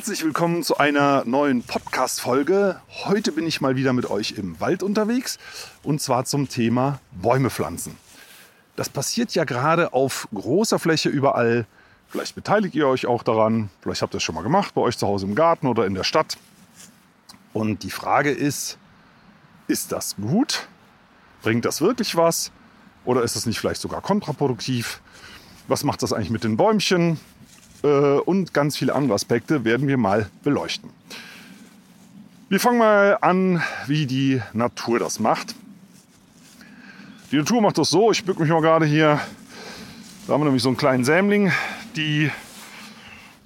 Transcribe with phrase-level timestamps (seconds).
[0.00, 2.80] Herzlich willkommen zu einer neuen Podcast-Folge.
[3.04, 5.38] Heute bin ich mal wieder mit euch im Wald unterwegs
[5.82, 7.98] und zwar zum Thema Bäume pflanzen.
[8.76, 11.66] Das passiert ja gerade auf großer Fläche überall.
[12.08, 13.68] Vielleicht beteiligt ihr euch auch daran.
[13.82, 15.92] Vielleicht habt ihr es schon mal gemacht bei euch zu Hause im Garten oder in
[15.92, 16.38] der Stadt.
[17.52, 18.78] Und die Frage ist,
[19.68, 20.66] ist das gut?
[21.42, 22.52] Bringt das wirklich was?
[23.04, 25.02] Oder ist es nicht vielleicht sogar kontraproduktiv?
[25.68, 27.20] Was macht das eigentlich mit den Bäumchen?
[27.82, 30.90] Äh, und ganz viele andere Aspekte werden wir mal beleuchten.
[32.48, 35.54] Wir fangen mal an, wie die Natur das macht.
[37.30, 39.20] Die Natur macht das so, ich bücke mich mal gerade hier.
[40.26, 41.52] Da haben wir nämlich so einen kleinen Sämling.
[41.94, 42.30] Die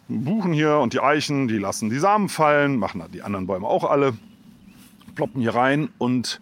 [0.09, 3.85] Buchen hier und die Eichen, die lassen die Samen fallen, machen die anderen Bäume auch
[3.85, 4.15] alle,
[5.15, 6.41] ploppen hier rein und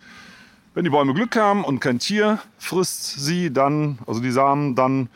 [0.74, 5.08] wenn die Bäume Glück haben und kein Tier frisst sie dann, also die Samen, dann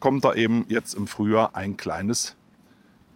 [0.00, 2.36] kommt da eben jetzt im Frühjahr ein kleines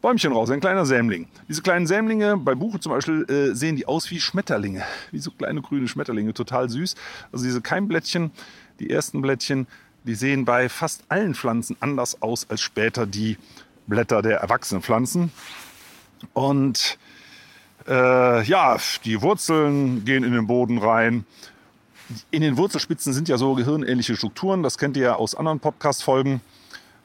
[0.02, 1.28] Bäumchen raus, ein kleiner Sämling.
[1.48, 5.30] Diese kleinen Sämlinge, bei Buche zum Beispiel, äh, sehen die aus wie Schmetterlinge, wie so
[5.30, 6.96] kleine grüne Schmetterlinge, total süß.
[7.30, 8.32] Also diese Keimblättchen,
[8.80, 9.68] die ersten Blättchen,
[10.04, 13.36] die sehen bei fast allen Pflanzen anders aus als später die
[13.86, 15.30] Blätter der erwachsenen Pflanzen.
[16.32, 16.98] Und
[17.86, 21.24] äh, ja, die Wurzeln gehen in den Boden rein.
[22.32, 26.40] In den Wurzelspitzen sind ja so gehirnähnliche Strukturen, das kennt ihr ja aus anderen Podcast-Folgen.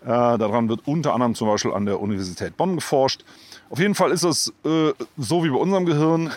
[0.01, 3.23] Äh, daran wird unter anderem zum Beispiel an der Universität Bonn geforscht.
[3.69, 6.31] Auf jeden Fall ist es äh, so wie bei unserem Gehirn.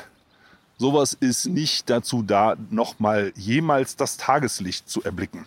[0.78, 5.46] Sowas ist nicht dazu da, nochmal jemals das Tageslicht zu erblicken.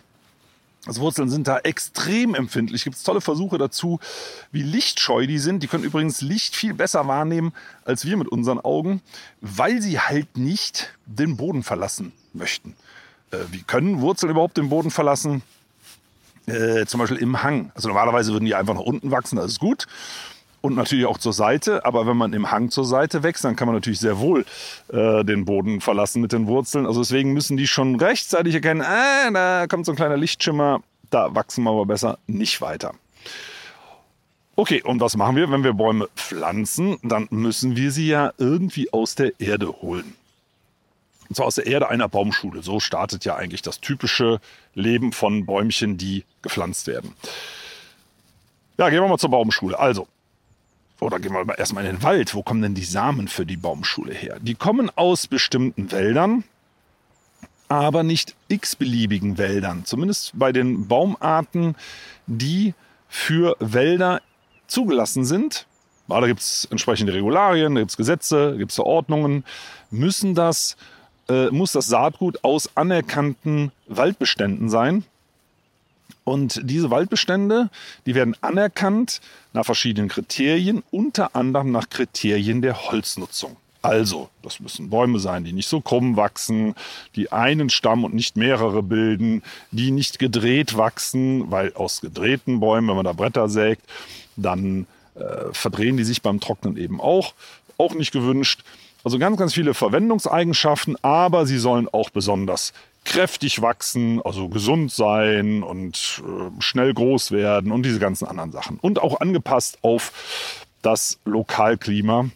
[0.86, 2.84] Also Wurzeln sind da extrem empfindlich.
[2.84, 4.00] Gibt es tolle Versuche dazu,
[4.52, 5.62] wie lichtscheu die sind.
[5.62, 7.52] Die können übrigens Licht viel besser wahrnehmen
[7.84, 9.00] als wir mit unseren Augen,
[9.40, 12.76] weil sie halt nicht den Boden verlassen möchten.
[13.30, 15.42] Äh, wie können Wurzeln überhaupt den Boden verlassen?
[16.46, 17.72] Äh, zum Beispiel im Hang.
[17.74, 19.86] Also normalerweise würden die einfach nach unten wachsen, das ist gut.
[20.60, 21.84] Und natürlich auch zur Seite.
[21.84, 24.46] Aber wenn man im Hang zur Seite wächst, dann kann man natürlich sehr wohl
[24.88, 26.86] äh, den Boden verlassen mit den Wurzeln.
[26.86, 31.34] Also deswegen müssen die schon rechtzeitig erkennen, ah, da kommt so ein kleiner Lichtschimmer, da
[31.34, 32.92] wachsen wir aber besser nicht weiter.
[34.56, 36.96] Okay, und was machen wir, wenn wir Bäume pflanzen?
[37.02, 40.14] Dann müssen wir sie ja irgendwie aus der Erde holen.
[41.28, 42.62] Und zwar aus der Erde einer Baumschule.
[42.62, 44.40] So startet ja eigentlich das typische
[44.74, 47.14] Leben von Bäumchen, die gepflanzt werden.
[48.76, 49.78] Ja, gehen wir mal zur Baumschule.
[49.78, 50.08] Also,
[51.00, 52.34] oder gehen wir mal erstmal in den Wald.
[52.34, 54.38] Wo kommen denn die Samen für die Baumschule her?
[54.40, 56.44] Die kommen aus bestimmten Wäldern,
[57.68, 59.84] aber nicht x-beliebigen Wäldern.
[59.84, 61.76] Zumindest bei den Baumarten,
[62.26, 62.74] die
[63.08, 64.20] für Wälder
[64.66, 65.66] zugelassen sind.
[66.08, 69.44] da gibt es entsprechende Regularien, da gibt es Gesetze, da gibt es Verordnungen,
[69.90, 70.76] müssen das
[71.28, 75.04] äh, muss das Saatgut aus anerkannten Waldbeständen sein.
[76.24, 77.70] Und diese Waldbestände,
[78.06, 79.20] die werden anerkannt
[79.52, 83.56] nach verschiedenen Kriterien, unter anderem nach Kriterien der Holznutzung.
[83.82, 86.74] Also, das müssen Bäume sein, die nicht so krumm wachsen,
[87.16, 89.42] die einen Stamm und nicht mehrere bilden,
[89.72, 93.82] die nicht gedreht wachsen, weil aus gedrehten Bäumen, wenn man da Bretter sägt,
[94.36, 94.86] dann
[95.16, 97.34] äh, verdrehen die sich beim Trocknen eben auch.
[97.76, 98.64] Auch nicht gewünscht.
[99.04, 102.72] Also ganz, ganz viele Verwendungseigenschaften, aber sie sollen auch besonders
[103.04, 108.78] kräftig wachsen, also gesund sein und äh, schnell groß werden und diese ganzen anderen Sachen.
[108.80, 110.12] Und auch angepasst auf
[110.80, 112.30] das Lokalklima.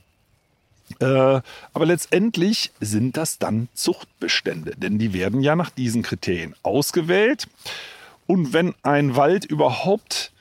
[1.01, 7.49] Äh, aber letztendlich sind das dann Zuchtbestände, denn die werden ja nach diesen Kriterien ausgewählt.
[8.27, 10.33] Und wenn ein Wald überhaupt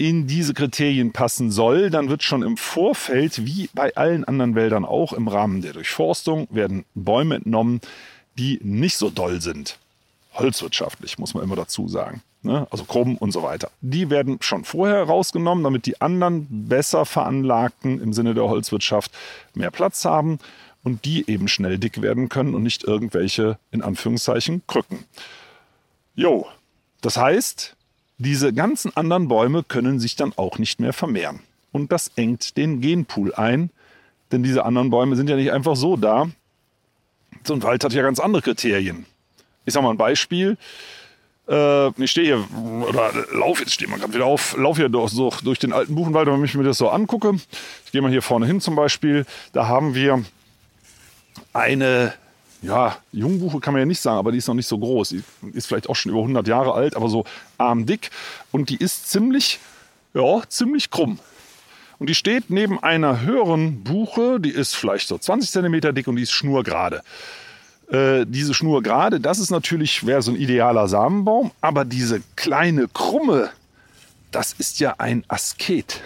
[0.00, 4.86] in diese Kriterien passen soll, dann wird schon im Vorfeld, wie bei allen anderen Wäldern
[4.86, 7.82] auch, im Rahmen der Durchforstung, werden Bäume entnommen,
[8.38, 9.78] die nicht so doll sind.
[10.32, 12.22] Holzwirtschaftlich, muss man immer dazu sagen.
[12.40, 12.66] Ne?
[12.70, 13.70] Also krumm und so weiter.
[13.82, 19.12] Die werden schon vorher rausgenommen, damit die anderen besser veranlagten im Sinne der Holzwirtschaft
[19.52, 20.38] mehr Platz haben
[20.82, 25.04] und die eben schnell dick werden können und nicht irgendwelche, in Anführungszeichen, Krücken.
[26.14, 26.46] Jo,
[27.02, 27.76] das heißt,
[28.20, 31.40] diese ganzen anderen Bäume können sich dann auch nicht mehr vermehren.
[31.72, 33.70] Und das engt den Genpool ein,
[34.30, 36.28] denn diese anderen Bäume sind ja nicht einfach so da.
[37.44, 39.06] So ein Wald hat ja ganz andere Kriterien.
[39.64, 40.58] Ich sage mal ein Beispiel.
[41.48, 45.14] Äh, ich stehe hier, oder laufe, jetzt stehen wir gerade wieder auf, laufe hier durch,
[45.42, 47.36] durch den alten Buchenwald, wenn ich mir das so angucke.
[47.86, 49.24] Ich gehe mal hier vorne hin zum Beispiel.
[49.52, 50.22] Da haben wir
[51.54, 52.12] eine,
[52.62, 55.10] ja, Jungbuche kann man ja nicht sagen, aber die ist noch nicht so groß.
[55.10, 55.22] Die
[55.52, 57.24] ist vielleicht auch schon über 100 Jahre alt, aber so
[57.58, 58.10] armdick.
[58.52, 59.58] Und die ist ziemlich,
[60.14, 61.18] ja, ziemlich krumm.
[61.98, 66.16] Und die steht neben einer höheren Buche, die ist vielleicht so 20 cm dick und
[66.16, 67.02] die ist schnurgerade.
[67.90, 72.88] Äh, diese Schnur gerade, das ist natürlich, wäre so ein idealer Samenbaum, aber diese kleine
[72.88, 73.50] Krumme,
[74.30, 76.00] das ist ja ein Asket.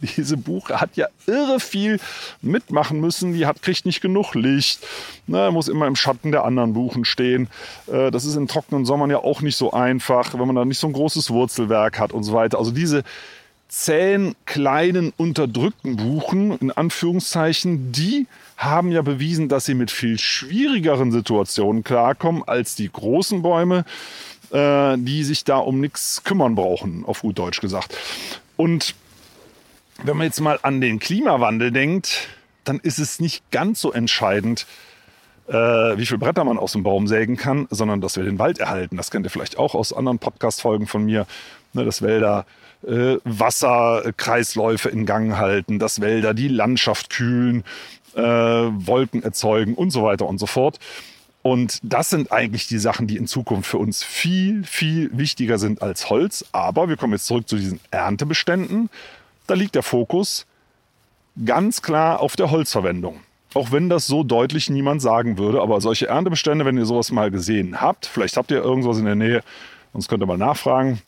[0.00, 1.98] Diese Buche hat ja irre viel
[2.40, 3.32] mitmachen müssen.
[3.32, 4.86] Die hat, kriegt nicht genug Licht.
[5.26, 7.48] Ne, muss immer im Schatten der anderen Buchen stehen.
[7.86, 10.78] Äh, das ist in trockenen Sommern ja auch nicht so einfach, wenn man da nicht
[10.78, 12.58] so ein großes Wurzelwerk hat und so weiter.
[12.58, 13.02] Also diese
[13.68, 21.12] zähen, kleinen, unterdrückten Buchen, in Anführungszeichen, die haben ja bewiesen, dass sie mit viel schwierigeren
[21.12, 23.84] Situationen klarkommen als die großen Bäume,
[24.50, 27.96] äh, die sich da um nichts kümmern brauchen, auf gut Deutsch gesagt.
[28.56, 28.94] Und
[30.02, 32.28] wenn man jetzt mal an den Klimawandel denkt,
[32.64, 34.66] dann ist es nicht ganz so entscheidend,
[35.48, 38.58] äh, wie viel Bretter man aus dem Baum sägen kann, sondern dass wir den Wald
[38.58, 38.96] erhalten.
[38.96, 41.26] Das kennt ihr vielleicht auch aus anderen Podcast-Folgen von mir,
[41.72, 42.46] ne, dass Wälder
[42.86, 47.64] äh, Wasserkreisläufe in Gang halten, dass Wälder die Landschaft kühlen,
[48.14, 50.78] äh, Wolken erzeugen und so weiter und so fort.
[51.42, 55.82] Und das sind eigentlich die Sachen, die in Zukunft für uns viel, viel wichtiger sind
[55.82, 56.44] als Holz.
[56.52, 58.90] Aber wir kommen jetzt zurück zu diesen Erntebeständen.
[59.48, 60.46] Da liegt der Fokus
[61.44, 63.20] ganz klar auf der Holzverwendung.
[63.54, 67.30] Auch wenn das so deutlich niemand sagen würde, aber solche Erntebestände, wenn ihr sowas mal
[67.30, 69.42] gesehen habt, vielleicht habt ihr irgendwas in der Nähe,
[69.94, 71.00] sonst könnt ihr mal nachfragen,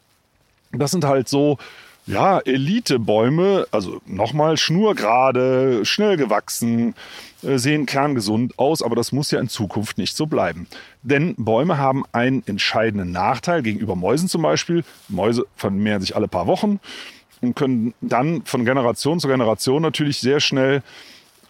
[0.72, 1.58] das sind halt so,
[2.06, 6.94] ja, Elitebäume, also nochmal schnurgerade, schnell gewachsen,
[7.42, 10.66] äh, sehen kerngesund aus, aber das muss ja in Zukunft nicht so bleiben.
[11.02, 14.82] Denn Bäume haben einen entscheidenden Nachteil gegenüber Mäusen zum Beispiel.
[15.08, 16.80] Mäuse vermehren sich alle paar Wochen
[17.40, 20.82] und können dann von Generation zu Generation natürlich sehr schnell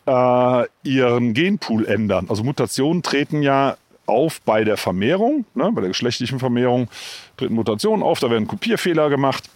[0.07, 2.27] äh, ihren Genpool ändern.
[2.29, 3.77] Also Mutationen treten ja
[4.07, 6.89] auf bei der Vermehrung, ne, bei der geschlechtlichen Vermehrung
[7.37, 9.49] treten Mutationen auf, da werden Kopierfehler gemacht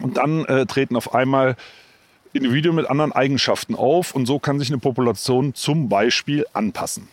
[0.00, 1.56] und dann äh, treten auf einmal
[2.32, 7.08] Individuen mit anderen Eigenschaften auf und so kann sich eine Population zum Beispiel anpassen.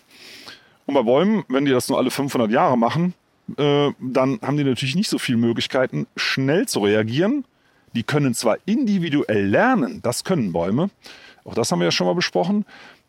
[0.85, 3.13] Und bei Bäumen, wenn die das nur alle 500 Jahre machen,
[3.57, 7.45] äh, dann haben die natürlich nicht so viele Möglichkeiten, schnell zu reagieren.
[7.93, 10.89] Die können zwar individuell lernen, das können Bäume,
[11.45, 12.65] auch das haben wir ja schon mal besprochen,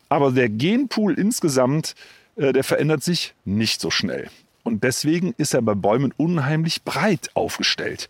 [0.08, 1.94] aber der Genpool insgesamt
[2.38, 4.28] äh, der verändert sich nicht so schnell.
[4.62, 8.08] Und deswegen ist er bei Bäumen unheimlich breit aufgestellt.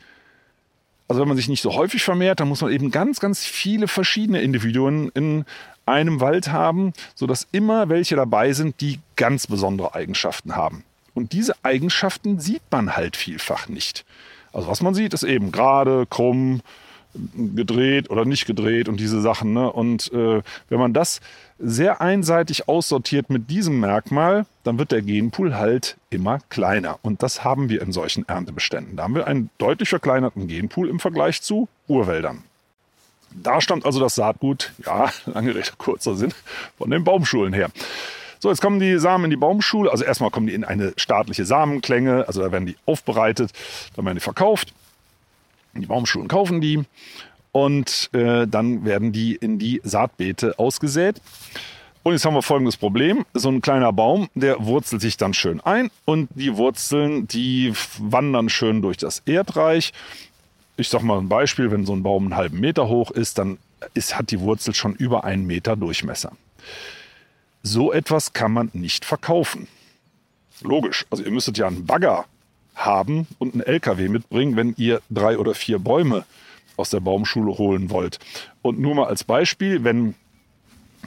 [1.09, 3.89] Also wenn man sich nicht so häufig vermehrt, dann muss man eben ganz, ganz viele
[3.89, 5.45] verschiedene Individuen in
[5.87, 10.85] einem Wald haben, sodass immer welche dabei sind, die ganz besondere Eigenschaften haben.
[11.15, 14.05] Und diese Eigenschaften sieht man halt vielfach nicht.
[14.53, 16.61] Also was man sieht, ist eben gerade, krumm,
[17.55, 19.53] gedreht oder nicht gedreht und diese Sachen.
[19.53, 19.71] Ne?
[19.73, 21.21] Und äh, wenn man das
[21.59, 26.99] sehr einseitig aussortiert mit diesem Merkmal, dann wird der Genpool halt immer kleiner.
[27.03, 28.97] Und das haben wir in solchen Erntebeständen.
[28.97, 32.45] Da haben wir einen deutlich verkleinerten Genpool im Vergleich zu Urwäldern.
[33.31, 36.33] Da stammt also das Saatgut, ja, lange Rede, kurzer Sinn,
[36.77, 37.71] von den Baumschulen her.
[38.41, 39.91] So, jetzt kommen die Samen in die Baumschule.
[39.91, 42.27] Also erstmal kommen die in eine staatliche Samenklänge.
[42.27, 43.53] Also da werden die aufbereitet,
[43.97, 44.73] dann werden die verkauft.
[45.75, 46.85] Die Baumschulen kaufen die
[47.53, 51.21] und äh, dann werden die in die Saatbeete ausgesät.
[52.03, 53.25] Und jetzt haben wir folgendes Problem.
[53.35, 58.49] So ein kleiner Baum, der wurzelt sich dann schön ein und die Wurzeln, die wandern
[58.49, 59.93] schön durch das Erdreich.
[60.77, 63.59] Ich sage mal ein Beispiel, wenn so ein Baum einen halben Meter hoch ist, dann
[63.95, 66.33] ist, hat die Wurzel schon über einen Meter Durchmesser.
[67.63, 69.69] So etwas kann man nicht verkaufen.
[70.63, 71.07] Logisch.
[71.11, 72.25] Also ihr müsstet ja einen Bagger
[72.75, 76.25] haben und einen LKW mitbringen, wenn ihr drei oder vier Bäume
[76.77, 78.19] aus der Baumschule holen wollt.
[78.63, 80.15] Und nur mal als Beispiel, wenn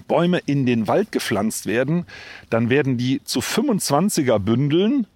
[0.08, 2.06] Bäume in den Wald gepflanzt werden,
[2.50, 5.08] dann werden die zu 25er Bündeln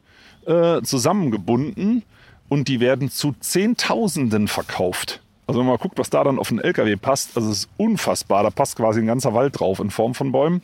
[0.45, 2.03] äh, zusammengebunden
[2.49, 5.21] und die werden zu Zehntausenden verkauft.
[5.47, 7.69] Also wenn man mal guckt, was da dann auf den LKW passt, also es ist
[7.77, 8.43] unfassbar.
[8.43, 10.61] Da passt quasi ein ganzer Wald drauf in Form von Bäumen.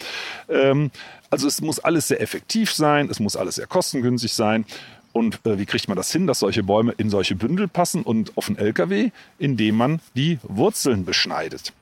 [0.50, 0.92] Ähm,
[1.30, 4.66] also es muss alles sehr effektiv sein, es muss alles sehr kostengünstig sein.
[5.14, 8.38] Und äh, wie kriegt man das hin, dass solche Bäume in solche Bündel passen und
[8.38, 11.74] auf einen LKW, indem man die Wurzeln beschneidet.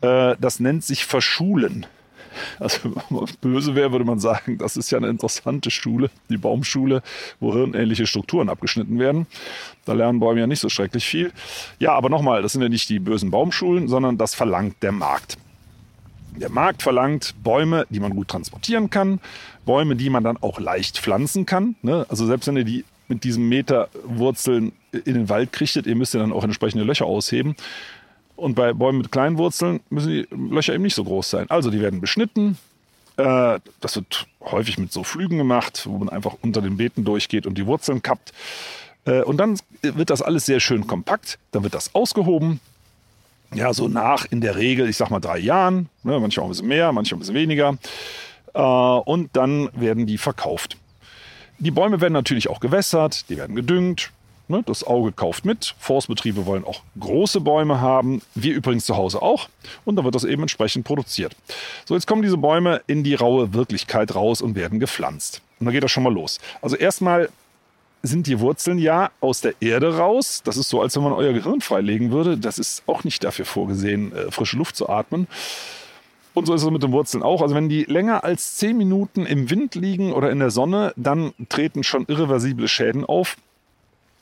[0.00, 1.86] Äh, das nennt sich Verschulen.
[2.58, 2.94] Also
[3.40, 7.02] böse wäre, würde man sagen, das ist ja eine interessante Schule, die Baumschule,
[7.40, 9.26] wo hirnähnliche Strukturen abgeschnitten werden.
[9.84, 11.32] Da lernen Bäume ja nicht so schrecklich viel.
[11.78, 15.38] Ja, aber nochmal, das sind ja nicht die bösen Baumschulen, sondern das verlangt der Markt.
[16.36, 19.20] Der Markt verlangt Bäume, die man gut transportieren kann,
[19.66, 21.76] Bäume, die man dann auch leicht pflanzen kann.
[21.82, 22.06] Ne?
[22.08, 26.14] Also selbst wenn ihr die mit diesem Meter Wurzeln in den Wald kriechtet, ihr müsst
[26.14, 27.54] ja dann auch entsprechende Löcher ausheben.
[28.36, 31.46] Und bei Bäumen mit kleinen Wurzeln müssen die Löcher eben nicht so groß sein.
[31.50, 32.58] Also die werden beschnitten.
[33.16, 37.46] Äh, das wird häufig mit so Flügen gemacht, wo man einfach unter den Beeten durchgeht
[37.46, 38.32] und die Wurzeln kappt.
[39.04, 41.38] Äh, und dann wird das alles sehr schön kompakt.
[41.50, 42.60] Dann wird das ausgehoben.
[43.54, 45.88] Ja, so nach in der Regel, ich sag mal drei Jahren.
[46.02, 47.76] Ne, manchmal auch ein bisschen mehr, manchmal ein bisschen weniger.
[48.54, 50.78] Äh, und dann werden die verkauft.
[51.58, 54.10] Die Bäume werden natürlich auch gewässert, die werden gedüngt.
[54.52, 55.74] Ne, das Auge kauft mit.
[55.78, 58.20] Forstbetriebe wollen auch große Bäume haben.
[58.34, 59.48] Wir übrigens zu Hause auch.
[59.86, 61.34] Und dann wird das eben entsprechend produziert.
[61.86, 65.40] So, jetzt kommen diese Bäume in die raue Wirklichkeit raus und werden gepflanzt.
[65.58, 66.38] Und da geht das schon mal los.
[66.60, 67.30] Also erstmal
[68.02, 70.42] sind die Wurzeln ja aus der Erde raus.
[70.44, 72.36] Das ist so, als wenn man euer Gehirn freilegen würde.
[72.36, 75.28] Das ist auch nicht dafür vorgesehen, äh, frische Luft zu atmen.
[76.34, 77.40] Und so ist es mit den Wurzeln auch.
[77.40, 81.32] Also wenn die länger als zehn Minuten im Wind liegen oder in der Sonne, dann
[81.48, 83.38] treten schon irreversible Schäden auf.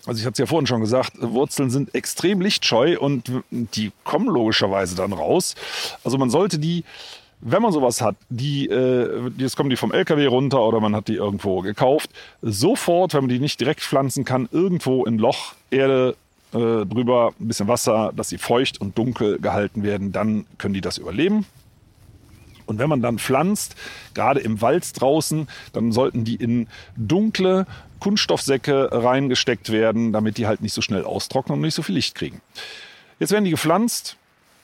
[0.06, 4.28] Also ich hatte es ja vorhin schon gesagt, Wurzeln sind extrem lichtscheu und die kommen
[4.28, 5.54] logischerweise dann raus.
[6.04, 6.84] Also man sollte die,
[7.40, 11.08] wenn man sowas hat, die, äh, jetzt kommen die vom LKW runter oder man hat
[11.08, 12.10] die irgendwo gekauft,
[12.42, 16.16] sofort, wenn man die nicht direkt pflanzen kann, irgendwo in Loch, Erde,
[16.52, 20.80] äh, drüber, ein bisschen Wasser, dass sie feucht und dunkel gehalten werden, dann können die
[20.80, 21.46] das überleben.
[22.70, 23.74] Und wenn man dann pflanzt,
[24.14, 27.66] gerade im Wald draußen, dann sollten die in dunkle
[27.98, 32.14] Kunststoffsäcke reingesteckt werden, damit die halt nicht so schnell austrocknen und nicht so viel Licht
[32.14, 32.40] kriegen.
[33.18, 34.16] Jetzt werden die gepflanzt.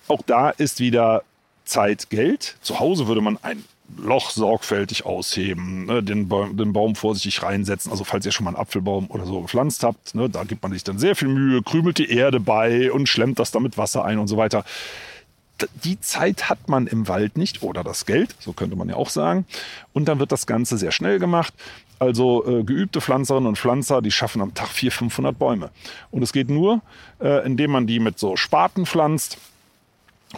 [0.06, 1.24] Auch da ist wieder
[1.64, 2.56] Zeit Geld.
[2.60, 3.64] Zu Hause würde man ein
[3.98, 7.90] Loch sorgfältig ausheben, ne, den, Baum, den, Baum vorsichtig reinsetzen.
[7.90, 10.72] Also falls ihr schon mal einen Apfelbaum oder so gepflanzt habt, ne, da gibt man
[10.72, 14.18] sich dann sehr viel Mühe, krümelt die Erde bei und schlemmt das damit Wasser ein
[14.20, 14.64] und so weiter
[15.84, 19.10] die Zeit hat man im Wald nicht oder das Geld, so könnte man ja auch
[19.10, 19.46] sagen.
[19.92, 21.54] Und dann wird das Ganze sehr schnell gemacht.
[21.98, 25.70] Also äh, geübte Pflanzerinnen und Pflanzer, die schaffen am Tag 400, 500 Bäume.
[26.10, 26.82] Und es geht nur,
[27.20, 29.38] äh, indem man die mit so Spaten pflanzt.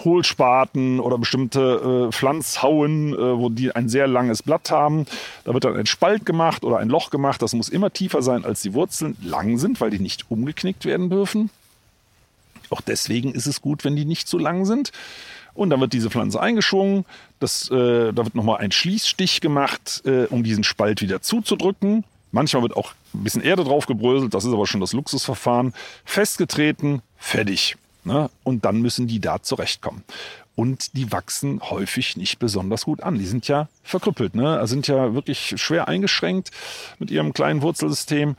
[0.04, 5.06] Hohlspaten oder bestimmte äh, Pflanzhauen, äh, wo die ein sehr langes Blatt haben.
[5.44, 7.40] Da wird dann ein Spalt gemacht oder ein Loch gemacht.
[7.42, 11.08] Das muss immer tiefer sein, als die Wurzeln lang sind, weil die nicht umgeknickt werden
[11.08, 11.50] dürfen.
[12.70, 14.92] Auch deswegen ist es gut, wenn die nicht so lang sind.
[15.54, 17.04] Und dann wird diese Pflanze eingeschwungen.
[17.40, 22.04] Das, äh, da wird nochmal ein Schließstich gemacht, äh, um diesen Spalt wieder zuzudrücken.
[22.30, 25.72] Manchmal wird auch ein bisschen Erde drauf gebröselt, das ist aber schon das Luxusverfahren.
[26.04, 27.76] Festgetreten, fertig.
[28.04, 28.30] Ne?
[28.44, 30.04] Und dann müssen die da zurechtkommen.
[30.54, 33.18] Und die wachsen häufig nicht besonders gut an.
[33.18, 34.58] Die sind ja verkrüppelt, ne?
[34.58, 36.50] Also sind ja wirklich schwer eingeschränkt
[36.98, 38.34] mit ihrem kleinen Wurzelsystem.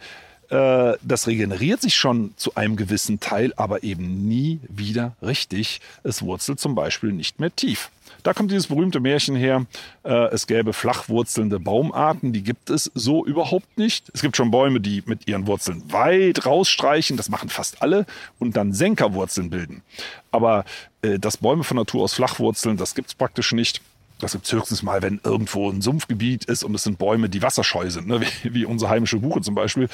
[0.49, 5.79] Äh, das regeneriert sich schon zu einem gewissen Teil, aber eben nie wieder richtig.
[6.03, 7.91] Es wurzelt zum Beispiel nicht mehr tief.
[8.23, 9.65] Da kommt dieses berühmte Märchen her,
[10.03, 14.09] äh, es gäbe flachwurzelnde Baumarten, die gibt es so überhaupt nicht.
[14.13, 18.05] Es gibt schon Bäume, die mit ihren Wurzeln weit rausstreichen, das machen fast alle,
[18.39, 19.83] und dann Senkerwurzeln bilden.
[20.31, 20.65] Aber
[21.01, 23.81] äh, dass Bäume von Natur aus flachwurzeln, das gibt es praktisch nicht.
[24.19, 27.41] Das gibt es höchstens mal, wenn irgendwo ein Sumpfgebiet ist und es sind Bäume, die
[27.41, 28.21] wasserscheu sind, ne?
[28.43, 29.87] wie, wie unsere heimische Buche zum Beispiel.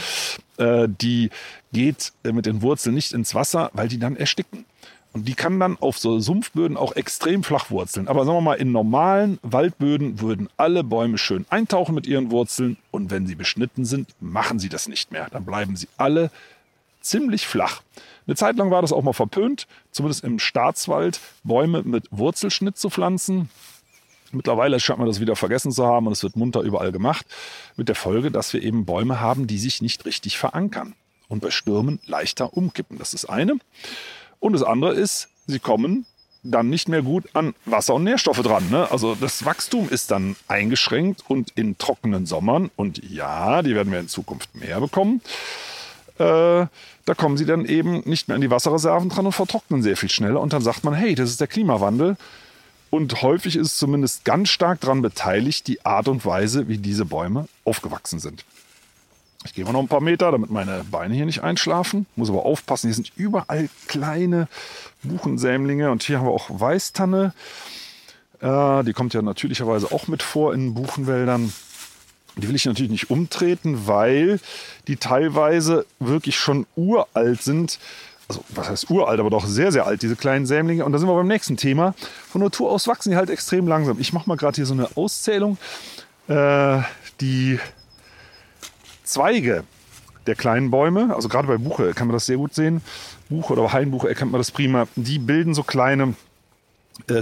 [0.57, 1.29] Äh, die
[1.71, 4.65] geht äh, mit den Wurzeln nicht ins Wasser, weil die dann ersticken.
[5.13, 8.09] Und die kann dann auf so Sumpfböden auch extrem flach wurzeln.
[8.09, 12.75] Aber sagen wir mal, in normalen Waldböden würden alle Bäume schön eintauchen mit ihren Wurzeln.
[12.91, 15.29] Und wenn sie beschnitten sind, machen sie das nicht mehr.
[15.31, 16.31] Dann bleiben sie alle
[16.99, 17.81] ziemlich flach.
[18.27, 22.89] Eine Zeit lang war das auch mal verpönt, zumindest im Staatswald, Bäume mit Wurzelschnitt zu
[22.89, 23.49] pflanzen.
[24.31, 27.25] Mittlerweile scheint man das wieder vergessen zu haben und es wird munter überall gemacht.
[27.75, 30.95] Mit der Folge, dass wir eben Bäume haben, die sich nicht richtig verankern
[31.27, 32.97] und bei Stürmen leichter umkippen.
[32.97, 33.53] Das ist eine.
[34.39, 36.05] Und das andere ist, sie kommen
[36.43, 38.69] dann nicht mehr gut an Wasser und Nährstoffe dran.
[38.69, 38.89] Ne?
[38.91, 43.99] Also das Wachstum ist dann eingeschränkt und in trockenen Sommern, und ja, die werden wir
[43.99, 45.21] in Zukunft mehr bekommen,
[46.17, 46.65] äh,
[47.05, 50.09] da kommen sie dann eben nicht mehr an die Wasserreserven dran und vertrocknen sehr viel
[50.09, 50.39] schneller.
[50.39, 52.15] Und dann sagt man, hey, das ist der Klimawandel.
[52.95, 57.49] Und häufig ist zumindest ganz stark daran beteiligt, die Art und Weise, wie diese Bäume
[57.65, 58.45] aufgewachsen sind.
[59.43, 62.05] Ich gehe mal noch ein paar Meter, damit meine Beine hier nicht einschlafen.
[62.15, 64.47] Muss aber aufpassen, hier sind überall kleine
[65.03, 67.33] Buchensämlinge und hier haben wir auch Weißtanne.
[68.39, 71.51] Äh, die kommt ja natürlicherweise auch mit vor in Buchenwäldern.
[72.37, 74.39] Die will ich natürlich nicht umtreten, weil
[74.87, 77.77] die teilweise wirklich schon uralt sind
[78.27, 80.85] also was heißt uralt, aber doch sehr, sehr alt, diese kleinen Sämlinge.
[80.85, 81.93] Und da sind wir beim nächsten Thema.
[82.29, 83.99] Von Natur aus wachsen die halt extrem langsam.
[83.99, 85.57] Ich mache mal gerade hier so eine Auszählung.
[86.27, 86.79] Äh,
[87.21, 87.59] die
[89.03, 89.63] Zweige
[90.25, 92.81] der kleinen Bäume, also gerade bei Buche kann man das sehr gut sehen.
[93.29, 94.87] Buche oder Hainbuche erkennt man das prima.
[94.95, 96.15] Die bilden so kleine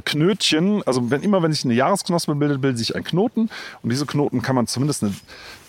[0.06, 3.50] Knötchen, also wenn immer wenn sich eine Jahresknospe bildet, bildet sich ein Knoten.
[3.82, 5.04] Und diese Knoten kann man zumindest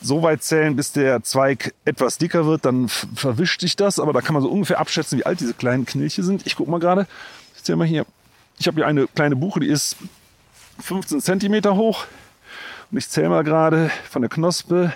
[0.02, 4.20] so weit zählen, bis der Zweig etwas dicker wird, dann verwischt sich das, aber da
[4.20, 6.46] kann man so ungefähr abschätzen, wie alt diese kleinen Knilche sind.
[6.46, 7.06] Ich guck mal gerade,
[7.56, 8.06] ich zähle mal hier,
[8.58, 9.96] ich habe hier eine kleine Buche, die ist
[10.80, 12.04] 15 Zentimeter hoch.
[12.90, 14.92] Und ich zähle mal gerade von der Knospe.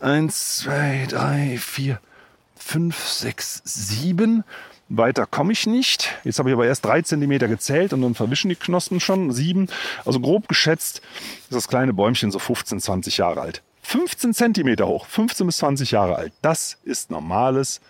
[0.00, 2.00] 1, 2, 3, 4,
[2.56, 4.44] 5, 6, 7
[4.88, 6.14] weiter komme ich nicht.
[6.24, 9.68] Jetzt habe ich aber erst drei Zentimeter gezählt und dann verwischen die Knospen schon sieben.
[10.04, 11.00] Also grob geschätzt
[11.42, 13.62] ist das kleine Bäumchen so 15, 20 Jahre alt.
[13.82, 16.32] 15 Zentimeter hoch, 15 bis 20 Jahre alt.
[16.42, 17.80] Das ist normales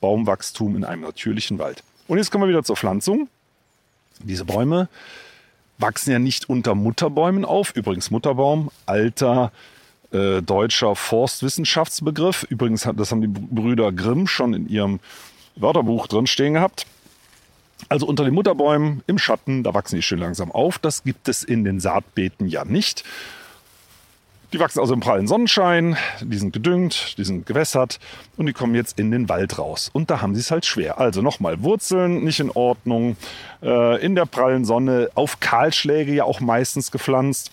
[0.00, 1.82] Baumwachstum in einem natürlichen Wald.
[2.08, 3.28] Und jetzt kommen wir wieder zur Pflanzung.
[4.20, 4.88] Diese Bäume
[5.78, 7.74] wachsen ja nicht unter Mutterbäumen auf.
[7.74, 9.52] Übrigens Mutterbaum, alter
[10.12, 12.44] äh, deutscher Forstwissenschaftsbegriff.
[12.48, 15.00] Übrigens, das haben die Brüder Grimm schon in ihrem
[15.56, 16.86] Wörterbuch drin stehen gehabt.
[17.88, 20.78] Also unter den Mutterbäumen im Schatten, da wachsen die schön langsam auf.
[20.78, 23.04] Das gibt es in den Saatbeeten ja nicht.
[24.52, 27.98] Die wachsen also im prallen Sonnenschein, die sind gedüngt, die sind gewässert
[28.36, 29.90] und die kommen jetzt in den Wald raus.
[29.92, 31.00] Und da haben sie es halt schwer.
[31.00, 33.16] Also nochmal, Wurzeln nicht in Ordnung,
[33.64, 37.50] äh, in der prallen Sonne, auf Kahlschläge ja auch meistens gepflanzt.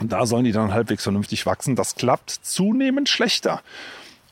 [0.00, 1.76] Und da sollen die dann halbwegs vernünftig wachsen.
[1.76, 3.62] Das klappt zunehmend schlechter.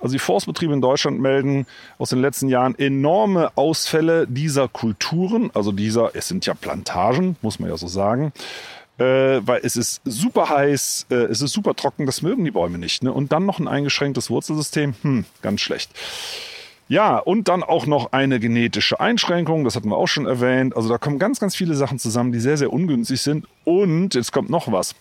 [0.00, 1.66] Also die Forstbetriebe in Deutschland melden
[1.98, 7.58] aus den letzten Jahren enorme Ausfälle dieser Kulturen, also dieser, es sind ja Plantagen, muss
[7.58, 8.32] man ja so sagen,
[8.98, 12.78] äh, weil es ist super heiß, äh, es ist super trocken, das mögen die Bäume
[12.78, 13.02] nicht.
[13.02, 13.12] Ne?
[13.12, 15.90] Und dann noch ein eingeschränktes Wurzelsystem, hm, ganz schlecht.
[16.88, 20.74] Ja, und dann auch noch eine genetische Einschränkung, das hatten wir auch schon erwähnt.
[20.74, 23.46] Also da kommen ganz, ganz viele Sachen zusammen, die sehr, sehr ungünstig sind.
[23.64, 24.96] Und jetzt kommt noch was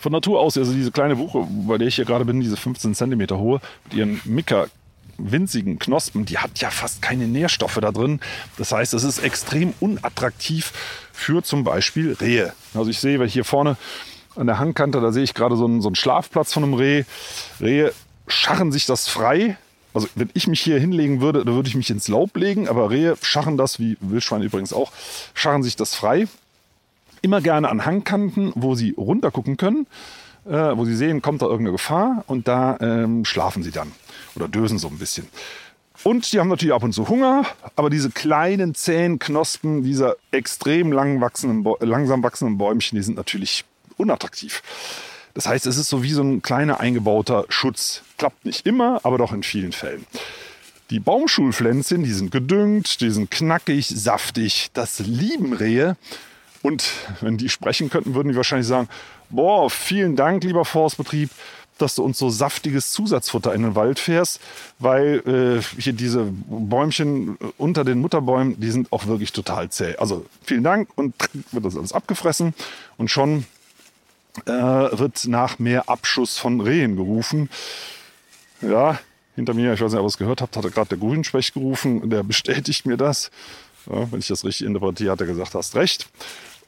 [0.00, 2.94] von Natur aus, also diese kleine Buche, bei der ich hier gerade bin, diese 15
[2.94, 4.66] Zentimeter hohe, mit ihren Mika
[5.18, 8.20] winzigen Knospen, die hat ja fast keine Nährstoffe da drin.
[8.58, 10.72] Das heißt, es ist extrem unattraktiv
[11.12, 12.52] für zum Beispiel Rehe.
[12.74, 13.76] Also ich sehe, ich hier vorne
[14.34, 17.04] an der Hangkante, da sehe ich gerade so einen, so einen Schlafplatz von einem Reh.
[17.60, 17.92] Rehe
[18.28, 19.56] scharren sich das frei.
[19.94, 22.90] Also wenn ich mich hier hinlegen würde, dann würde ich mich ins Laub legen, aber
[22.90, 24.92] Rehe scharren das, wie Wildschweine übrigens auch,
[25.32, 26.28] scharren sich das frei
[27.26, 29.88] immer gerne an Hangkanten, wo sie runtergucken können,
[30.46, 33.90] äh, wo sie sehen, kommt da irgendeine Gefahr und da ähm, schlafen sie dann
[34.36, 35.26] oder dösen so ein bisschen.
[36.04, 40.92] Und die haben natürlich ab und zu Hunger, aber diese kleinen zähen Knospen dieser extrem
[40.92, 43.64] lang wachsenden, langsam wachsenden Bäumchen, die sind natürlich
[43.96, 44.62] unattraktiv.
[45.34, 48.02] Das heißt, es ist so wie so ein kleiner eingebauter Schutz.
[48.18, 50.06] Klappt nicht immer, aber doch in vielen Fällen.
[50.90, 54.70] Die Baumschulpflänzchen, die sind gedüngt, die sind knackig, saftig.
[54.74, 55.96] Das lieben Rehe.
[56.66, 58.88] Und wenn die sprechen könnten, würden die wahrscheinlich sagen,
[59.30, 61.30] boah, vielen Dank, lieber Forstbetrieb,
[61.78, 64.40] dass du uns so saftiges Zusatzfutter in den Wald fährst,
[64.80, 69.94] weil äh, hier diese Bäumchen unter den Mutterbäumen, die sind auch wirklich total zäh.
[69.98, 71.14] Also vielen Dank und
[71.52, 72.52] wird das alles abgefressen
[72.96, 73.44] und schon
[74.46, 77.48] äh, wird nach mehr Abschuss von Rehen gerufen.
[78.60, 78.98] Ja,
[79.36, 82.10] hinter mir, ich weiß nicht, ob ihr es gehört habt, hatte gerade der Grünspecht gerufen,
[82.10, 83.30] der bestätigt mir das.
[83.88, 86.08] Ja, wenn ich das richtig interpretiere, hat er gesagt, hast recht.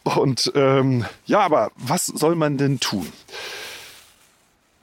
[0.04, 3.12] Und ähm, ja, aber was soll man denn tun?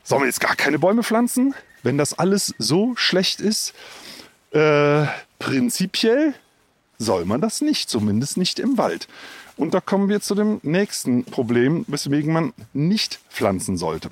[0.04, 3.74] Sollen wir jetzt gar keine Bäume pflanzen, wenn das alles so schlecht ist?
[4.52, 5.06] Äh,
[5.40, 6.36] prinzipiell
[6.98, 9.08] soll man das nicht, zumindest nicht im Wald.
[9.58, 14.12] Und da kommen wir zu dem nächsten Problem, weswegen man nicht pflanzen sollte.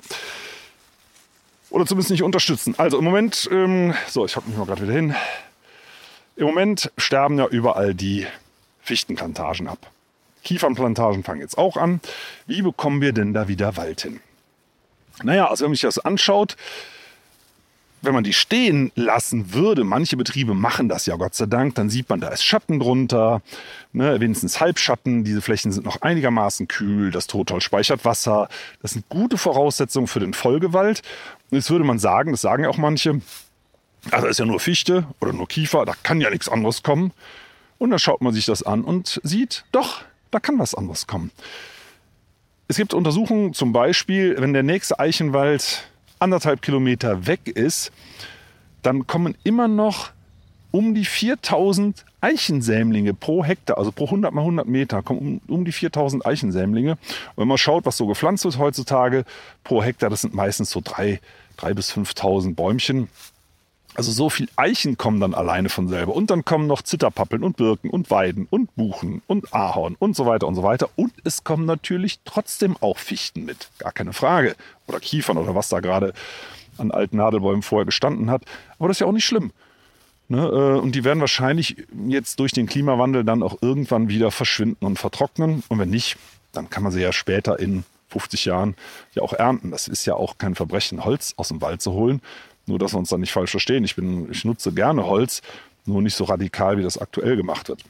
[1.70, 2.74] Oder zumindest nicht unterstützen.
[2.78, 5.14] Also im Moment, ähm, so, ich hocke mich mal gerade wieder hin.
[6.36, 8.26] Im Moment sterben ja überall die
[8.82, 9.90] Fichtenplantagen ab.
[10.44, 12.00] Kiefernplantagen fangen jetzt auch an.
[12.46, 14.20] Wie bekommen wir denn da wieder Wald hin?
[15.22, 16.56] Naja, also wenn man sich das anschaut,
[18.04, 21.88] wenn man die stehen lassen würde, manche Betriebe machen das ja Gott sei Dank, dann
[21.88, 23.40] sieht man, da ist Schatten drunter,
[23.92, 28.48] ne, wenigstens Halbschatten, diese Flächen sind noch einigermaßen kühl, das Totholz speichert Wasser,
[28.82, 31.02] das sind gute Voraussetzungen für den Folgewald.
[31.50, 33.20] Und jetzt würde man sagen, das sagen ja auch manche,
[34.10, 37.12] also ist ja nur Fichte oder nur Kiefer, da kann ja nichts anderes kommen.
[37.78, 40.02] Und dann schaut man sich das an und sieht, doch,
[40.34, 41.30] da kann was anderes kommen.
[42.66, 47.92] Es gibt Untersuchungen zum Beispiel, wenn der nächste Eichenwald anderthalb Kilometer weg ist,
[48.82, 50.10] dann kommen immer noch
[50.70, 55.64] um die 4000 Eichensämlinge pro Hektar, also pro 100 mal 100 Meter, kommen um, um
[55.64, 56.92] die 4000 Eichensämlinge.
[56.92, 56.98] Und
[57.36, 59.24] wenn man schaut, was so gepflanzt wird heutzutage
[59.62, 63.08] pro Hektar, das sind meistens so 3.000 bis 5.000 Bäumchen.
[63.94, 66.14] Also so viel Eichen kommen dann alleine von selber.
[66.14, 70.26] Und dann kommen noch Zitterpappeln und Birken und Weiden und Buchen und Ahorn und so
[70.26, 70.88] weiter und so weiter.
[70.96, 73.68] Und es kommen natürlich trotzdem auch Fichten mit.
[73.78, 74.56] Gar keine Frage.
[74.88, 76.12] Oder Kiefern oder was da gerade
[76.76, 78.42] an alten Nadelbäumen vorher gestanden hat.
[78.78, 79.52] Aber das ist ja auch nicht schlimm.
[80.26, 81.76] Ne, äh, und die werden wahrscheinlich
[82.08, 85.62] jetzt durch den Klimawandel dann auch irgendwann wieder verschwinden und vertrocknen.
[85.68, 86.16] Und wenn nicht,
[86.52, 88.74] dann kann man sie ja später in 50 Jahren
[89.12, 89.70] ja auch ernten.
[89.70, 92.22] Das ist ja auch kein Verbrechen, Holz aus dem Wald zu holen.
[92.66, 93.84] Nur, dass wir uns da nicht falsch verstehen.
[93.84, 95.42] Ich, bin, ich nutze gerne Holz,
[95.84, 97.84] nur nicht so radikal, wie das aktuell gemacht wird.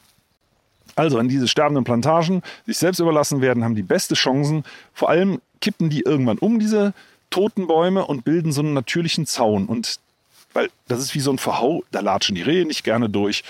[0.96, 4.64] Also, wenn diese sterbenden Plantagen sich selbst überlassen werden, haben die beste Chancen.
[4.92, 6.94] Vor allem kippen die irgendwann um, diese
[7.30, 9.66] toten Bäume, und bilden so einen natürlichen Zaun.
[9.66, 9.98] Und
[10.52, 13.42] weil das ist wie so ein Verhau, da latschen die Rehe nicht gerne durch.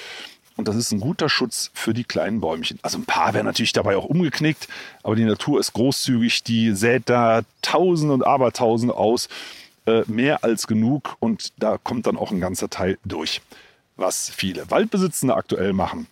[0.56, 2.78] Und das ist ein guter Schutz für die kleinen Bäumchen.
[2.82, 4.68] Also ein paar werden natürlich dabei auch umgeknickt,
[5.02, 9.28] aber die Natur ist großzügig, die sät da Tausende und Abertausende aus,
[9.87, 13.42] äh, mehr als genug und da kommt dann auch ein ganzer Teil durch.
[13.97, 16.09] Was viele Waldbesitzende aktuell machen,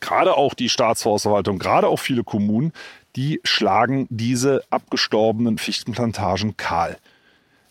[0.00, 2.72] gerade auch die Staatsforstverwaltung, gerade auch viele Kommunen,
[3.16, 6.98] die schlagen diese abgestorbenen Fichtenplantagen kahl.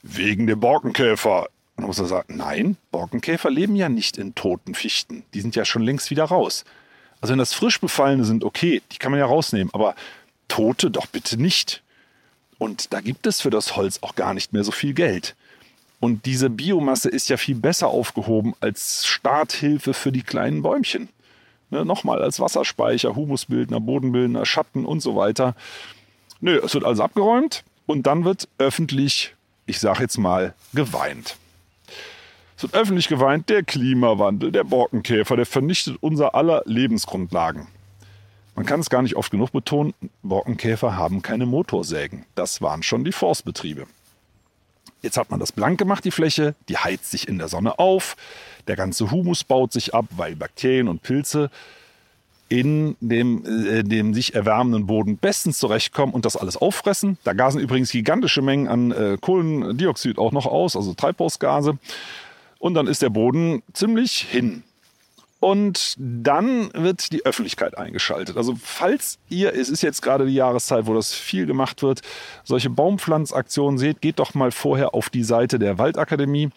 [0.01, 1.43] Wegen der Borkenkäfer.
[1.43, 5.23] Und dann muss man sagen, nein, Borkenkäfer leben ja nicht in toten Fichten.
[5.33, 6.63] Die sind ja schon längst wieder raus.
[7.21, 9.95] Also wenn das frisch befallene sind, okay, die kann man ja rausnehmen, aber
[10.47, 11.83] tote doch bitte nicht.
[12.57, 15.35] Und da gibt es für das Holz auch gar nicht mehr so viel Geld.
[15.99, 21.09] Und diese Biomasse ist ja viel besser aufgehoben als Starthilfe für die kleinen Bäumchen.
[21.69, 25.55] Ne, Nochmal als Wasserspeicher, Humusbildner, Bodenbildner, Schatten und so weiter.
[26.41, 29.33] Nö, es wird also abgeräumt und dann wird öffentlich,
[29.65, 31.37] ich sage jetzt mal, geweint.
[32.57, 37.67] Es wird öffentlich geweint, der Klimawandel, der Borkenkäfer, der vernichtet unser aller Lebensgrundlagen.
[38.55, 42.25] Man kann es gar nicht oft genug betonen, Borkenkäfer haben keine Motorsägen.
[42.35, 43.85] Das waren schon die Forstbetriebe.
[45.01, 48.15] Jetzt hat man das blank gemacht, die Fläche, die heizt sich in der Sonne auf,
[48.67, 51.51] der ganze Humus baut sich ab, weil Bakterien und Pilze
[52.47, 57.17] in dem, äh, dem sich erwärmenden Boden bestens zurechtkommen und das alles auffressen.
[57.23, 61.77] Da gasen übrigens gigantische Mengen an äh, Kohlendioxid auch noch aus, also Treibhausgase.
[62.59, 64.63] Und dann ist der Boden ziemlich hin.
[65.45, 68.35] Und dann wird die Öffentlichkeit eingeschaltet.
[68.35, 72.01] Also falls ihr, es ist jetzt gerade die Jahreszeit, wo das viel gemacht wird,
[72.43, 76.49] solche Baumpflanzaktionen seht, geht doch mal vorher auf die Seite der Waldakademie,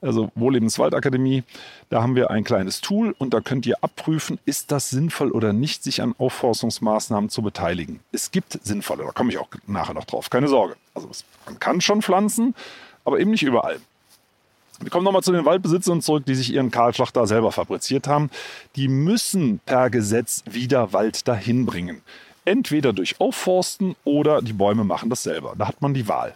[0.00, 1.44] also Wohllebenswaldakademie.
[1.90, 5.52] Da haben wir ein kleines Tool und da könnt ihr abprüfen, ist das sinnvoll oder
[5.52, 8.00] nicht, sich an Aufforstungsmaßnahmen zu beteiligen.
[8.10, 10.74] Es gibt sinnvolle, da komme ich auch nachher noch drauf, keine Sorge.
[10.92, 11.08] Also
[11.46, 12.56] man kann schon pflanzen,
[13.04, 13.78] aber eben nicht überall.
[14.80, 18.30] Wir kommen nochmal zu den Waldbesitzern zurück, die sich ihren Kahlschlag da selber fabriziert haben.
[18.76, 22.02] Die müssen per Gesetz wieder Wald dahin bringen.
[22.44, 25.54] Entweder durch Aufforsten oder die Bäume machen das selber.
[25.56, 26.34] Da hat man die Wahl.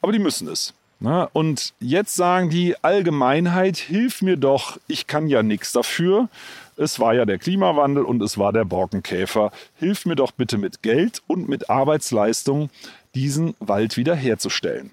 [0.00, 0.74] Aber die müssen es.
[0.98, 1.28] Ne?
[1.32, 6.28] Und jetzt sagen die Allgemeinheit, hilf mir doch, ich kann ja nichts dafür.
[6.76, 9.50] Es war ja der Klimawandel und es war der Borkenkäfer.
[9.76, 12.70] Hilf mir doch bitte mit Geld und mit Arbeitsleistung,
[13.14, 14.90] diesen Wald wiederherzustellen.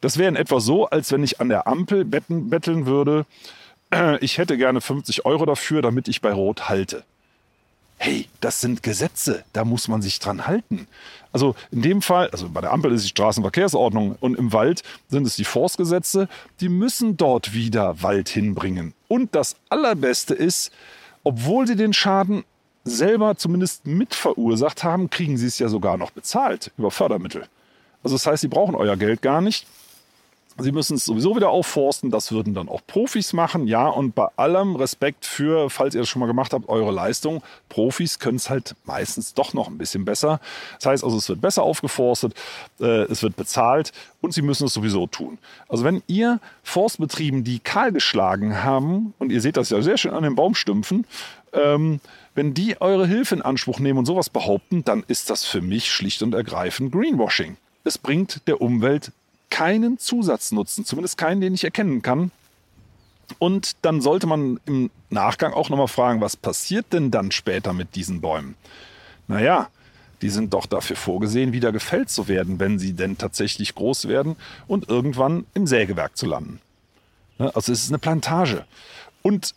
[0.00, 3.26] Das wäre in etwa so, als wenn ich an der Ampel betten, betteln würde,
[3.92, 7.04] äh, ich hätte gerne 50 Euro dafür, damit ich bei Rot halte.
[8.00, 10.86] Hey, das sind Gesetze, da muss man sich dran halten.
[11.32, 15.26] Also in dem Fall, also bei der Ampel ist die Straßenverkehrsordnung und im Wald sind
[15.26, 16.28] es die Forstgesetze,
[16.60, 18.94] die müssen dort wieder Wald hinbringen.
[19.08, 20.70] Und das Allerbeste ist,
[21.24, 22.44] obwohl sie den Schaden
[22.84, 27.46] selber zumindest mit verursacht haben, kriegen sie es ja sogar noch bezahlt über Fördermittel.
[28.04, 29.66] Also das heißt, sie brauchen euer Geld gar nicht.
[30.60, 32.10] Sie müssen es sowieso wieder aufforsten.
[32.10, 33.68] Das würden dann auch Profis machen.
[33.68, 37.42] Ja, und bei allem Respekt für, falls ihr das schon mal gemacht habt, eure Leistung.
[37.68, 40.40] Profis können es halt meistens doch noch ein bisschen besser.
[40.76, 42.34] Das heißt also, es wird besser aufgeforstet,
[42.80, 45.38] äh, es wird bezahlt und sie müssen es sowieso tun.
[45.68, 50.12] Also wenn ihr Forstbetrieben, die kahl geschlagen haben, und ihr seht das ja sehr schön
[50.12, 51.06] an den Baumstümpfen,
[51.52, 52.00] ähm,
[52.34, 55.90] wenn die eure Hilfe in Anspruch nehmen und sowas behaupten, dann ist das für mich
[55.92, 57.56] schlicht und ergreifend Greenwashing.
[57.84, 59.12] Es bringt der Umwelt
[59.50, 62.30] keinen Zusatznutzen, zumindest keinen, den ich erkennen kann.
[63.38, 67.94] Und dann sollte man im Nachgang auch nochmal fragen, was passiert denn dann später mit
[67.94, 68.54] diesen Bäumen?
[69.26, 69.68] Naja,
[70.22, 74.36] die sind doch dafür vorgesehen, wieder gefällt zu werden, wenn sie denn tatsächlich groß werden
[74.66, 76.60] und irgendwann im Sägewerk zu landen.
[77.38, 78.64] Ne, also es ist eine Plantage.
[79.22, 79.54] Und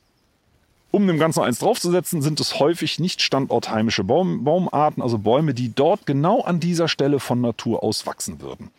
[0.92, 5.74] um dem Ganzen eins draufzusetzen, sind es häufig nicht standortheimische Baum, Baumarten, also Bäume, die
[5.74, 8.72] dort genau an dieser Stelle von Natur aus wachsen würden.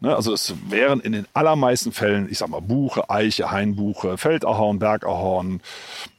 [0.00, 4.78] Ne, also es wären in den allermeisten Fällen, ich sag mal, Buche, Eiche, Hainbuche, Feldahorn,
[4.78, 5.60] Bergahorn,